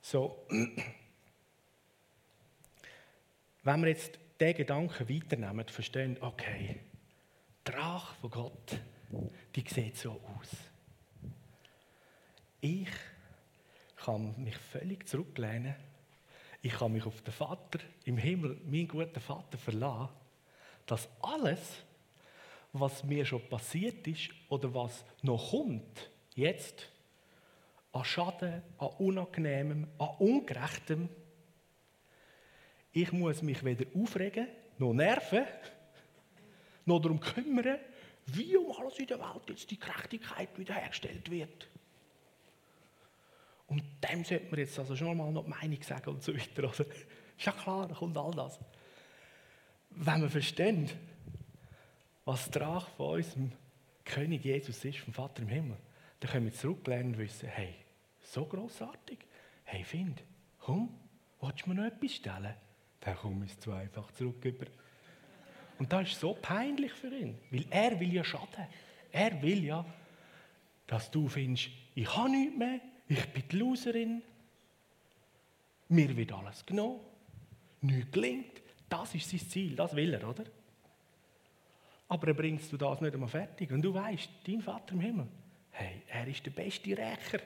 [0.00, 0.46] So,
[3.68, 6.80] wenn wir jetzt diesen Gedanken weiternehmen, verstehen, okay,
[7.66, 8.80] die Rache von Gott,
[9.54, 10.56] die sieht so aus.
[12.62, 12.88] Ich
[13.96, 15.74] kann mich völlig zurücklehnen.
[16.62, 20.14] Ich kann mich auf den Vater im Himmel, meinen guten Vater, verlassen,
[20.86, 21.60] dass alles,
[22.72, 26.90] was mir schon passiert ist oder was noch kommt, jetzt,
[27.92, 31.10] an Schaden, an Unangenehmem, an Ungerechtem.
[32.92, 34.48] Ich muss mich weder aufregen,
[34.78, 35.44] noch nerven,
[36.84, 37.78] noch darum kümmern,
[38.26, 41.68] wie um alles in der Welt jetzt die Gerechtigkeit wiederhergestellt wird.
[43.66, 46.64] Und dem sollte man jetzt also schon mal noch die Meinung sagen und so weiter.
[46.64, 46.70] Oder?
[46.80, 48.58] Ist ja klar, da kommt all das.
[49.90, 50.90] Wenn wir verstehen,
[52.24, 53.52] was die Rache von unserem
[54.04, 55.76] König Jesus ist, vom Vater im Himmel,
[56.20, 57.74] dann können wir zurücklernen und wissen, hey,
[58.20, 59.18] so großartig.
[59.64, 60.22] Hey, Find,
[60.58, 60.88] komm,
[61.40, 62.54] willst du mir noch etwas stellen?
[63.08, 64.36] Dann komme ich zwei einfach zurück.
[65.78, 68.66] Und das ist so peinlich für ihn, weil er will ja schaden.
[69.10, 69.86] Er will ja,
[70.86, 74.22] dass du findest, ich habe nichts mehr, ich bin die Loserin,
[75.88, 77.00] mir wird alles genommen,
[77.80, 78.60] nichts gelingt.
[78.90, 80.44] Das ist sein Ziel, das will er, oder?
[82.08, 83.70] Aber er bringst du das nicht einmal fertig.
[83.72, 85.28] Und du weißt, dein Vater im Himmel,
[85.70, 87.40] hey, er ist der beste Rächer.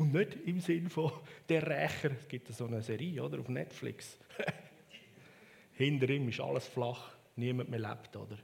[0.00, 1.12] Und nicht im Sinn von
[1.46, 2.12] der Rächer.
[2.18, 4.16] Es gibt so eine Serie oder, auf Netflix.
[5.74, 8.38] Hinter ihm ist alles flach, niemand mehr lebt, oder?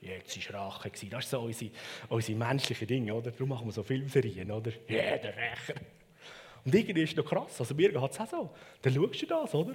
[0.00, 0.90] Jetzt war Rache.
[1.10, 1.70] Das ist so unsere,
[2.08, 3.30] unsere menschlichen Dinge, oder?
[3.30, 4.72] Darum machen wir so Filmserien, oder?
[4.88, 5.74] Ja, der Rächer.
[6.64, 7.60] Und irgendwie ist es noch krass.
[7.60, 8.50] Also mir geht es auch so.
[8.80, 9.74] Dann schaust du das, oder?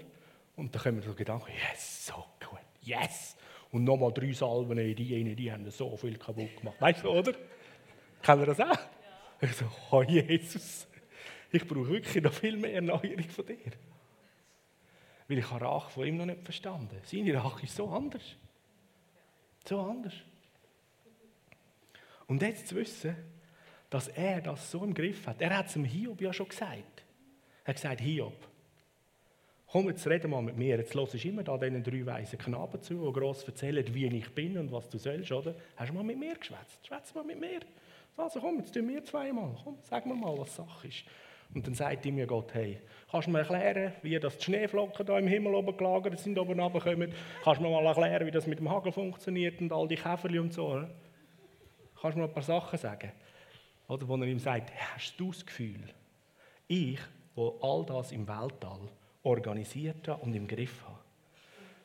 [0.55, 3.37] Und dann kommen so Gedanken, yes, so gut, yes.
[3.71, 6.81] Und nochmal drei Salben in die eine, die haben so viel kaputt gemacht.
[6.81, 7.33] Weißt du, oder?
[8.23, 8.65] Kennen wir das auch?
[8.69, 8.79] Ja.
[9.39, 10.87] Ich so, oh Jesus,
[11.51, 13.71] ich brauche wirklich noch viel mehr Erneuerung von dir.
[15.27, 16.97] Weil ich habe Rache von ihm noch nicht verstanden.
[17.03, 18.23] Seine Rache ist so anders.
[19.67, 20.13] So anders.
[22.27, 23.15] Und jetzt zu wissen,
[23.89, 25.41] dass er das so im Griff hat.
[25.41, 27.03] Er hat es dem Hiob ja schon gesagt.
[27.63, 28.47] Er hat gesagt, Hiob,
[29.67, 30.77] komm, jetzt reden mal mit mir.
[30.77, 34.29] Jetzt hörst du immer da diesen drei weisen Knaben zu, die gross erzählen, wie ich
[34.33, 35.55] bin und was du sollst, oder?
[35.75, 36.85] Hast du mal mit mir geschwätzt?
[36.85, 37.59] Schwätz mal mit mir.
[38.17, 39.55] Also komm, jetzt tun wir zweimal.
[39.63, 41.03] Komm, sag mir mal, was Sache ist.
[41.53, 42.79] Und dann sagt ihm Gott, hey,
[43.09, 46.59] kannst du mir erklären, wie das die Schneeflocken da im Himmel oben gelagert sind, oben
[46.59, 47.13] runterkommen?
[47.43, 50.39] Kannst du mir mal erklären, wie das mit dem Hagel funktioniert und all die Käferli
[50.39, 50.67] und so?
[50.67, 50.89] Oder?
[51.99, 53.11] Kannst du mir ein paar Sachen sagen?
[53.87, 55.81] Oder wo er ihm sagt, hast du das Gefühl,
[56.67, 56.99] ich,
[57.35, 58.89] wo all das im Weltall
[59.23, 60.99] organisiert habe und im Griff habe,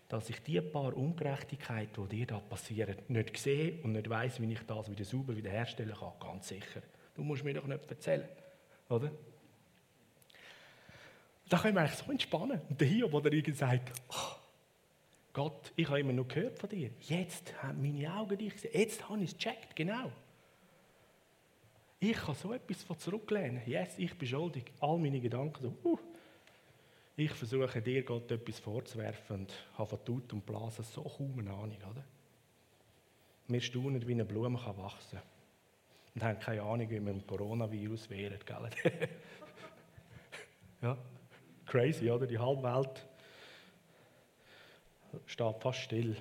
[0.09, 4.53] dass ich die paar Ungerechtigkeiten, die dir da passieren, nicht sehe und nicht weiß, wie
[4.53, 6.83] ich das wieder sauber wiederherstellen kann, ganz sicher.
[7.14, 8.29] Du musst mir doch nicht erzählen,
[8.88, 9.11] oder?
[11.53, 12.62] Da können wir eigentlich so entspannen.
[12.67, 14.37] Und der Hiob, der irgendwie sagt, oh,
[15.35, 16.88] Gott, ich habe immer nur gehört von dir.
[17.01, 18.71] Jetzt haben meine Augen dich gesehen.
[18.73, 20.11] Jetzt habe ich es gecheckt, genau.
[22.01, 23.61] Ich kann so etwas von zurücklehnen.
[23.67, 24.65] Yes, ich bin schuldig.
[24.81, 25.99] All meine Gedanken so, uh,
[27.17, 31.51] ich versuche dir Gott etwas vorzuwerfen und habe von Tut und Blasen so kaum eine
[31.51, 32.05] Ahnung, oder?
[33.49, 35.29] Wir staunen, wie eine Blume kann wachsen kann.
[36.15, 38.71] Und haben keine Ahnung, wie man dem Coronavirus wehrt, gell?
[40.81, 40.97] ja,
[41.73, 42.27] crazy, oder?
[42.27, 43.07] Die halbe Welt
[45.25, 46.17] steht fast still.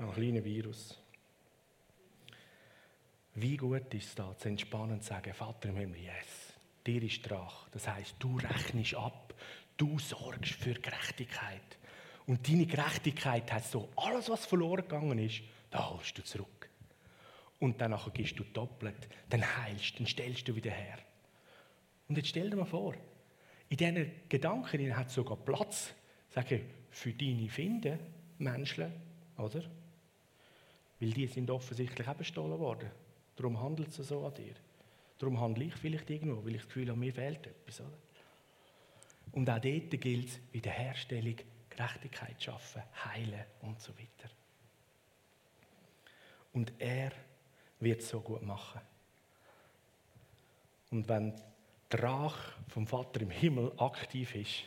[0.00, 0.98] Ein kleiner Virus.
[3.34, 6.52] Wie gut ist es da, zu entspannen zu sagen, Vater im Himmel, yes,
[6.84, 7.68] dir ist Drach.
[7.70, 9.34] Das heißt, du rechnest ab,
[9.76, 11.78] du sorgst für Gerechtigkeit.
[12.26, 16.68] Und deine Gerechtigkeit heißt so, alles, was verloren gegangen ist, da holst du zurück.
[17.60, 20.98] Und dann gibst du doppelt, dann heilst, dann stellst du wieder her.
[22.08, 22.94] Und jetzt stell dir mal vor,
[23.68, 25.92] in diesen Gedanken hat es sogar Platz,
[26.30, 27.98] sage, für deine Finde,
[28.38, 28.92] Menschen,
[29.36, 29.62] oder?
[31.00, 32.90] Weil die sind offensichtlich auch bestohlen worden.
[33.36, 34.54] Darum handelt es so an dir.
[35.18, 37.80] Darum handle ich vielleicht irgendwo, weil ich das Gefühl habe, mir fehlt etwas.
[37.80, 37.98] Oder?
[39.32, 41.36] Und auch dort gilt es, Wiederherstellung,
[41.68, 44.30] Gerechtigkeit schaffen, heilen und so weiter.
[46.52, 47.12] Und er
[47.80, 48.80] wird es so gut machen.
[50.90, 51.34] Und wenn
[51.90, 54.64] der Rach vom Vater im Himmel aktiv ist,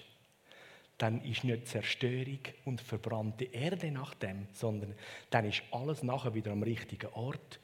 [0.97, 4.93] dann ist nicht Zerstörung und verbrannte Erde nach dem, sondern
[5.29, 7.59] dann ist alles nachher wieder am richtigen Ort,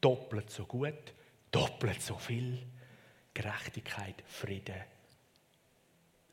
[0.00, 1.14] doppelt so gut,
[1.50, 2.66] doppelt so viel.
[3.32, 4.84] Gerechtigkeit, Frieden,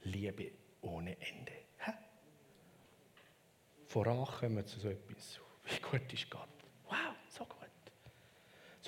[0.04, 1.54] Liebe ohne Ende.
[3.88, 5.40] Voran kommen zu so etwas.
[5.66, 6.48] Wie gut ist Gott?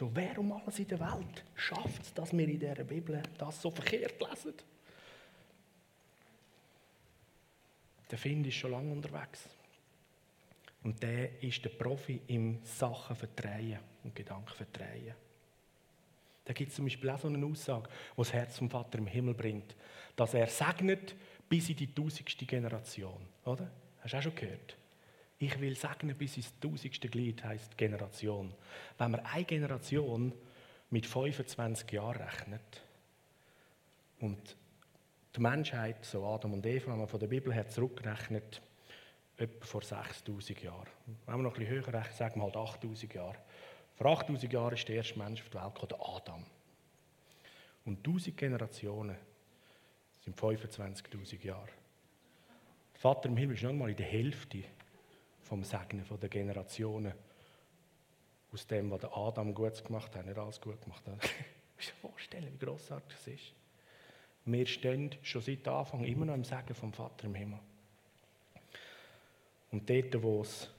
[0.04, 3.62] So, wer um alles in der Welt schafft es, dass wir in dieser Bibel das
[3.62, 4.54] so verkehrt lesen?
[8.12, 9.48] Der Find ist schon lange unterwegs.
[10.84, 15.16] Und der ist der Profi im Sachen verdrehen und Gedanken verdrehen.
[16.44, 19.08] Da gibt es zum Beispiel auch so eine Aussage, die das Herz vom Vater im
[19.08, 19.74] Himmel bringt,
[20.18, 21.16] dass er segnet
[21.48, 23.26] bis in die tausendste Generation.
[23.46, 23.72] Oder?
[24.02, 24.76] Hast du auch schon gehört?
[25.44, 28.54] Ich will segnen bis ins tausendste Glied, heißt Generation.
[28.98, 30.32] Wenn man eine Generation
[30.90, 32.82] mit 25 Jahren rechnet
[34.22, 34.56] und
[35.36, 38.62] die Menschheit, so Adam und Eva, wenn man von der Bibel her zurückrechnet,
[39.36, 40.88] etwa vor 6000 Jahren.
[41.26, 43.36] Wenn wir noch ein bisschen höher rechnen, sagen wir halt 8000 Jahre.
[43.96, 46.46] Vor 8000 Jahren ist der erste Mensch auf die Welt gekommen, der Adam.
[47.84, 49.18] Und 1000 Generationen
[50.24, 51.68] sind 25.000 Jahre.
[52.94, 54.64] Der Vater im Himmel ist noch mal in der Hälfte
[55.44, 57.14] vom Segnen der Generationen
[58.52, 61.20] aus dem, was Adam gut gemacht hat, nicht alles gut gemacht hat.
[61.22, 63.54] Kannst du dir vorstellen, wie grossartig das ist?
[64.46, 67.60] Wir stehen schon seit Anfang immer noch im Segen vom Vater im Himmel.
[69.72, 70.70] Und dort, wo es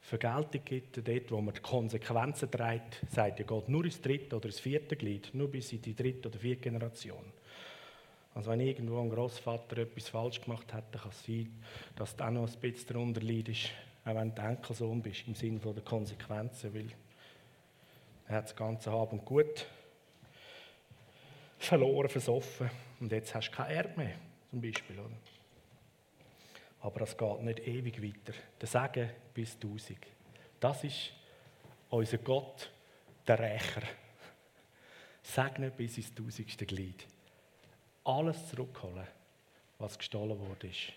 [0.00, 4.46] Vergeltung gibt, dort, wo man die Konsequenzen trägt, sagt ja Gott nur ins dritte oder
[4.46, 7.24] ins vierte Glied, nur bis in die dritte oder vierte Generation.
[8.34, 11.62] Also wenn irgendwo ein Großvater etwas falsch gemacht hat, dann kann es sein,
[11.96, 13.70] dass auch noch ein bisschen darunter leidest,
[14.04, 16.88] auch wenn du Enkelsohn bist, im Sinne der Konsequenzen, weil
[18.26, 19.66] er hat das ganze Hab und Gut
[21.58, 24.16] verloren, versoffen und jetzt hast du kein Erbe mehr,
[24.50, 24.98] zum Beispiel.
[24.98, 25.10] Oder?
[26.80, 28.36] Aber es geht nicht ewig weiter.
[28.60, 29.98] Der Segen bis 1000.
[30.60, 31.12] Das ist
[31.88, 32.70] unser Gott,
[33.26, 33.82] der Rächer.
[35.22, 37.06] Segnen bis ins tausendste Glied.
[38.04, 39.06] Alles zurückholen,
[39.78, 40.92] was gestohlen wurde, ist.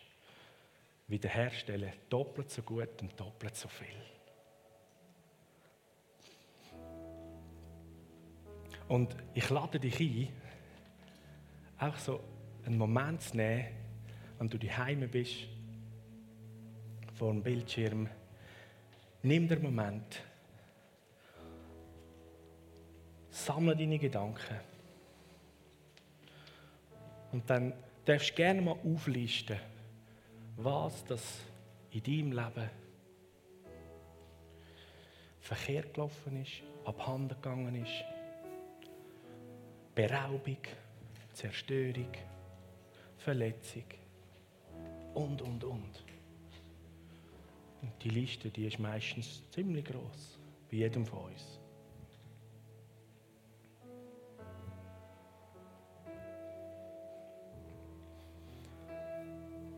[1.08, 3.88] Wiederherstellen, doppelt so gut und doppelt so viel.
[8.88, 10.30] Und ich lade dich ein,
[11.78, 12.20] auch so
[12.66, 13.68] einen Moment zu nehmen,
[14.38, 15.48] wenn du daheim bist
[17.16, 18.08] vor dem Bildschirm,
[19.24, 20.22] nimm den Moment,
[23.30, 24.60] sammle deine Gedanken.
[27.32, 27.74] Und dann
[28.06, 29.58] darfst du gerne mal auflisten,
[30.58, 31.40] was das
[31.92, 32.70] in deinem Leben
[35.40, 38.04] verkehrt gelaufen ist, abhanden gegangen ist.
[39.94, 40.58] Beraubung,
[41.34, 42.12] Zerstörung,
[43.18, 43.86] Verletzung
[45.14, 46.04] und, und, und.
[47.82, 50.40] Und die Liste, die ist meistens ziemlich groß,
[50.70, 51.60] bei jedem von uns.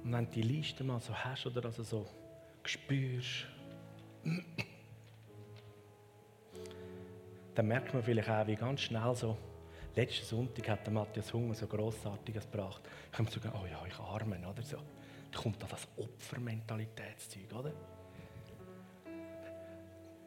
[0.09, 2.03] Und wenn du die Liste mal so hast oder also so
[2.63, 3.45] spürst,
[7.53, 9.37] dann merkt man vielleicht auch, wie ganz schnell so,
[9.95, 12.81] letzten Sonntag hat der Matthias Hunger so Grossartiges gebracht.
[13.11, 14.77] Ich komme sogar, oh ja, ich armen, oder so.
[15.31, 17.71] Da kommt da das Opfermentalitätszeug, oder?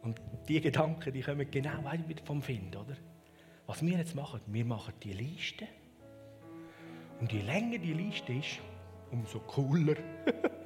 [0.02, 2.96] Und die Gedanken, die kommen genau wieder vom Find, oder?
[3.66, 5.66] Was wir jetzt machen, wir machen die Liste.
[7.18, 8.60] Und je länger die Liste ist,
[9.12, 9.96] umso cooler.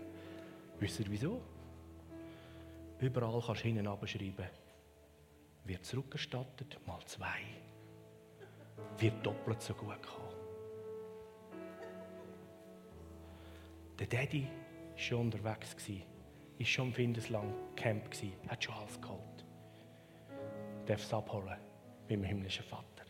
[0.80, 1.42] Wisst ihr wieso?
[3.00, 4.46] Überall kannst du hinten abschreiben,
[5.64, 7.40] wird zurückerstattet, mal zwei.
[8.98, 10.26] Wird doppelt so gut kommen.
[13.98, 18.04] Der Daddy war schon unterwegs, war schon im Findesland Camp,
[18.48, 19.44] hat schon alles geholt.
[20.86, 21.58] Darf es abholen
[22.08, 23.04] beim himmlischen Vater.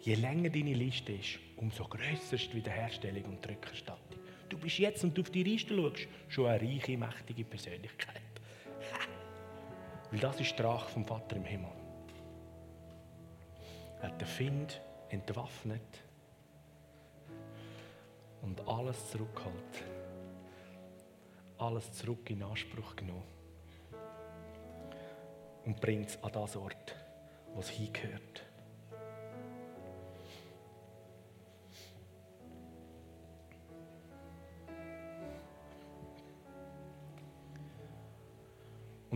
[0.00, 4.18] Je länger deine Liste ist, umso grösser ist die Wiederherstellung und die Rückerstattung.
[4.48, 8.22] Du bist jetzt, und du auf die Liste schaust, schon eine reiche, mächtige Persönlichkeit.
[10.10, 11.70] Weil das ist die Rache vom Vater im Himmel.
[14.00, 14.80] Er hat den Find
[15.10, 16.02] entwaffnet
[18.42, 19.84] und alles zurückgeholt.
[21.58, 23.24] Alles zurück in Anspruch genommen.
[25.64, 26.96] Und bringt es an das Ort,
[27.52, 28.47] wo es hingehört.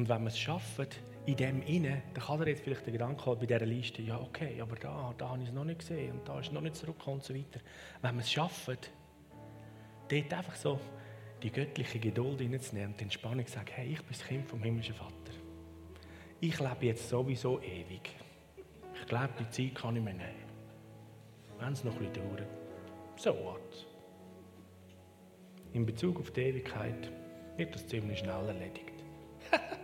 [0.03, 0.89] Und wenn wir es schaffen,
[1.27, 4.21] in dem inne, dann kann er jetzt vielleicht den Gedanken haben bei dieser Liste, ja
[4.21, 6.75] okay, aber da, da habe ich es noch nicht gesehen und da ist noch nicht
[6.75, 7.61] zurückgekommen und so weiter.
[8.01, 8.79] Wenn wir es schaffen,
[10.09, 10.81] dort einfach so
[11.41, 14.61] die göttliche Geduld hineinzunehmen und die Entspannung zu sagen, hey, ich bin das Kind vom
[14.61, 15.13] himmlischen Vater.
[16.41, 18.17] Ich lebe jetzt sowieso ewig.
[19.01, 20.51] Ich glaube, die Zeit kann ich mir nehmen.
[21.61, 22.49] Wenn es noch ein bisschen dauert.
[23.15, 23.87] So what?
[25.75, 27.09] In Bezug auf die Ewigkeit
[27.57, 28.95] wird das ziemlich schnell erledigt.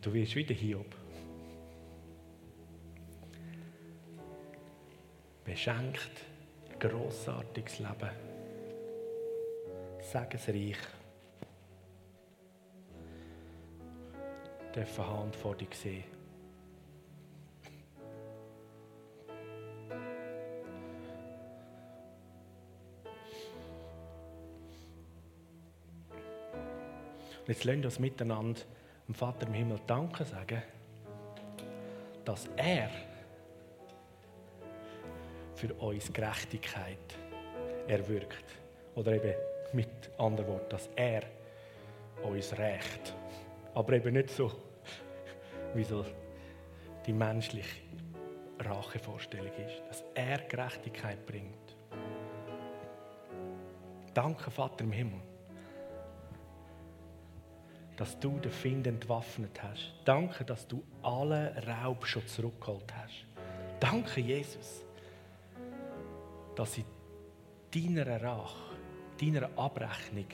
[0.00, 0.96] Und du wirst wieder Hiob.
[5.44, 6.24] Beschenkt,
[6.78, 8.08] grossartiges Leben,
[10.00, 10.78] segensreich.
[14.74, 16.04] Dürfen Hand vor dir sehen.
[27.46, 28.60] Jetzt lernen wir uns miteinander
[29.10, 30.62] dem Vater im Himmel Danke sagen,
[32.24, 32.88] dass er
[35.56, 37.16] für uns Gerechtigkeit
[37.88, 38.44] erwirkt.
[38.94, 39.34] Oder eben
[39.72, 41.22] mit anderen Worten, dass er
[42.22, 43.14] uns rächt.
[43.74, 44.52] Aber eben nicht so,
[45.74, 46.04] wie so
[47.04, 47.80] die menschliche
[48.60, 49.82] Rachevorstellung ist.
[49.88, 51.56] Dass er Gerechtigkeit bringt.
[54.14, 55.20] Danke, Vater im Himmel
[58.00, 59.92] dass du den Find entwaffnet hast.
[60.06, 63.26] Danke, dass du alle Raub schon zurückgeholt hast.
[63.78, 64.86] Danke, Jesus,
[66.56, 66.84] dass in
[67.70, 68.74] deiner Rache,
[69.20, 70.24] deiner Abrechnung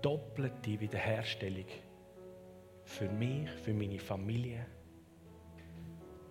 [0.00, 1.66] doppelte Wiederherstellung
[2.84, 4.64] für mich, für meine Familie,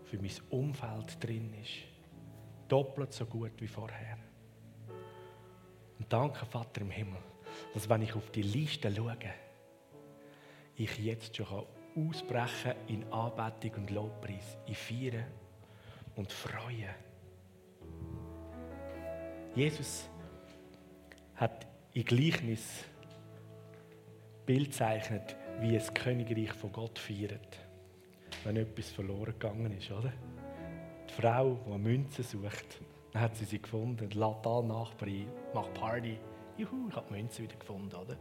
[0.06, 1.80] für mein Umfeld drin ist.
[2.70, 4.18] Doppelt so gut wie vorher.
[6.00, 7.29] Und danke, Vater im Himmel
[7.74, 9.18] dass wenn ich auf die Liste schaue,
[10.76, 15.26] ich jetzt schon ausbrechen in Anbetung und Lobpreis, in Feiern
[16.16, 16.90] und Freuen.
[19.56, 20.10] Jesus
[21.36, 22.86] hat in Gleichnis
[24.46, 27.60] Bild zeichnet, wie es Königreich von Gott feiert,
[28.44, 30.14] wenn etwas verloren gegangen ist, oder?
[31.10, 32.80] Die Frau, die eine Münze sucht,
[33.12, 36.18] dann hat sie sie gefunden, lädt alle Nachbarn macht Party
[36.60, 38.18] juhu, ich habe die Münze wieder gefunden, oder?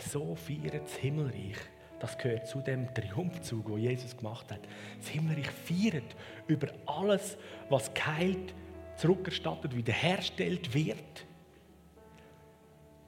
[0.00, 1.56] So feiert das Himmelreich.
[1.98, 4.60] Das gehört zu dem Triumphzug, den Jesus gemacht hat.
[4.98, 6.14] Das Himmelreich feiert
[6.46, 7.38] über alles,
[7.70, 8.54] was geheilt,
[8.96, 11.26] zurückerstattet, wiederhergestellt wird.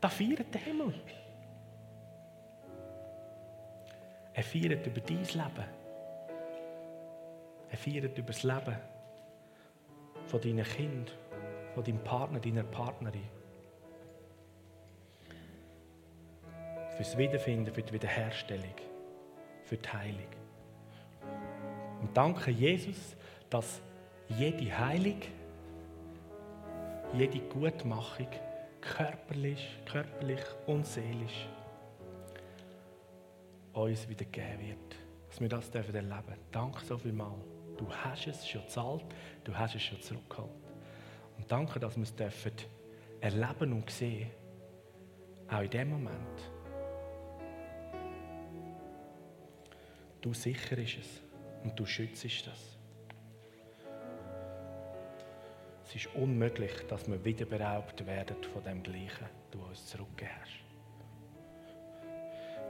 [0.00, 0.94] Da feiert der Himmel.
[4.32, 5.64] Er feiert über dein Leben.
[7.70, 8.76] Er feiert über das Leben
[10.26, 11.12] von deinen Kind,
[11.74, 13.37] von deinem Partner, deiner Partnerin.
[16.98, 18.74] Fürs Wiederfinden, für die Wiederherstellung,
[19.62, 20.26] für die Heilung.
[22.00, 23.16] Und danke Jesus,
[23.48, 23.80] dass
[24.28, 25.20] jede Heilung,
[27.14, 28.26] jede Gutmachung
[28.80, 31.48] körperlich, körperlich und seelisch
[33.74, 34.96] uns wieder geben wird.
[35.28, 36.36] Dass wir das dürfen erleben.
[36.50, 37.38] Danke so viel mal.
[37.76, 39.04] Du hast es schon gezahlt,
[39.44, 40.50] du hast es schon zurückgeholt.
[41.36, 42.54] Und danke, dass wir es dürfen
[43.20, 44.32] erleben und sehen.
[45.48, 46.57] Auch in dem Moment.
[50.20, 51.22] Du sicherst es
[51.62, 52.78] und du schützt das.
[55.84, 60.68] Es ist unmöglich, dass wir wieder beraubt werden von dem Gleichen, du uns zurückgegeben hast.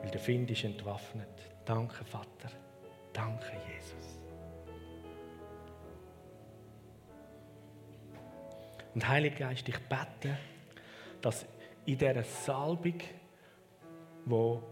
[0.03, 1.28] Weil der Find ist entwaffnet.
[1.64, 2.51] Danke, Vater.
[3.12, 4.20] Danke, Jesus.
[8.94, 10.38] Und Heiliger Geist, ich bete,
[11.20, 11.46] dass
[11.86, 13.01] in dieser Salbung,
[14.24, 14.62] wo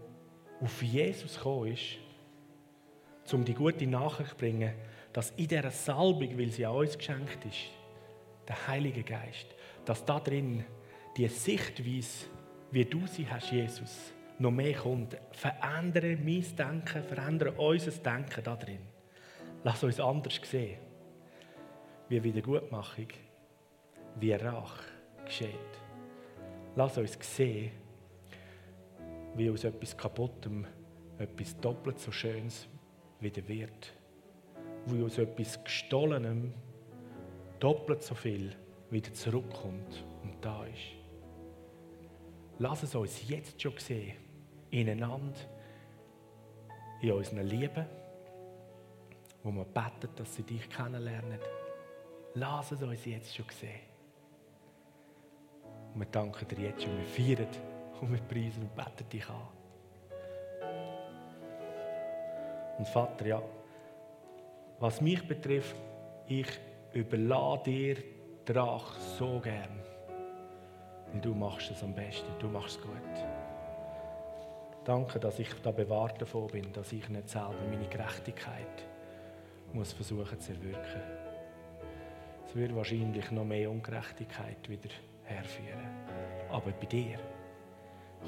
[0.61, 1.97] auf Jesus gekommen ist,
[3.33, 4.73] um die gute Nachricht zu bringen,
[5.13, 7.71] dass in dieser Salbung, weil sie an uns geschenkt ist,
[8.47, 9.47] der Heilige Geist,
[9.85, 10.63] dass da drin
[11.15, 12.27] die Sichtweise,
[12.71, 15.17] wie du sie hast, Jesus, noch mehr kommt.
[15.31, 18.81] Verändere mein Denken, verändere unser Denken da drin.
[19.63, 20.79] Lass uns anders sehen,
[22.09, 23.07] wie Wiedergutmachung,
[24.19, 24.83] wie Rach
[25.25, 25.49] geschieht.
[26.75, 27.71] Lass uns sehen,
[29.35, 30.65] wie aus etwas Kaputtem
[31.17, 32.67] etwas doppelt so Schönes
[33.19, 33.93] wieder wird.
[34.85, 36.53] Wie aus etwas Gestohlenem
[37.59, 38.55] doppelt so viel
[38.89, 40.95] wieder zurückkommt und da ist.
[42.59, 44.17] Lass es uns jetzt schon sehen,
[44.71, 45.37] ineinander,
[47.01, 47.85] in unseren Lieben,
[49.43, 51.39] wo wir beten, dass sie dich kennenlernen.
[52.33, 53.81] Lass es uns jetzt schon sehen.
[55.93, 57.49] Und wir danken dir jetzt schon, wir feiern
[58.01, 59.47] und wir preisen und beten dich an.
[62.77, 63.41] Und Vater, ja,
[64.79, 65.75] was mich betrifft,
[66.27, 66.47] ich
[66.93, 67.97] überlade dir
[68.45, 69.81] Drach so gern.
[71.11, 73.25] Weil du machst es am besten, du machst es gut.
[74.85, 78.85] Danke, dass ich da bewahrt davon bin, dass ich nicht selber meine Gerechtigkeit
[79.73, 81.01] muss versuchen zu erwirken.
[82.45, 84.89] Es wird wahrscheinlich noch mehr Ungerechtigkeit wieder
[85.25, 85.89] herführen.
[86.49, 87.19] Aber bei dir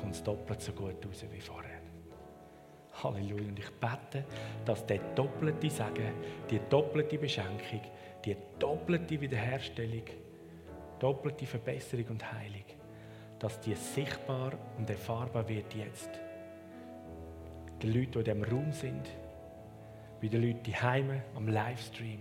[0.01, 1.68] kommt es doppelt so gut raus wie vorher.
[3.03, 3.49] Halleluja.
[3.49, 4.25] Und ich bete,
[4.65, 6.13] dass der doppelte Segen,
[6.49, 7.81] die doppelte Beschenkung,
[8.25, 10.03] die doppelte Wiederherstellung,
[10.99, 12.65] doppelte Verbesserung und Heilung,
[13.39, 16.09] dass die sichtbar und erfahrbar wird jetzt.
[17.81, 19.09] Die Leute, die in diesem Raum sind,
[20.19, 22.19] wie die Leute die Heime am Livestream.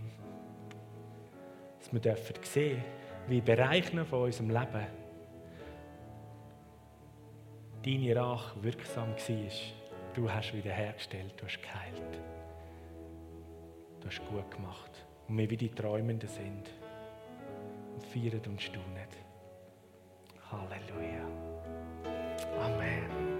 [1.80, 2.84] Dass wir dürfen sehen,
[3.26, 4.86] wie Bereiche von unserem Leben
[7.84, 9.77] deine Rache wirksam war
[10.18, 12.20] du hast wiederhergestellt, du hast geheilt.
[14.00, 14.90] Du hast gut gemacht.
[15.28, 16.70] Und wir wie die Träumenden sind
[17.94, 19.08] und feiern und staunen.
[20.50, 21.24] Halleluja.
[22.60, 23.37] Amen.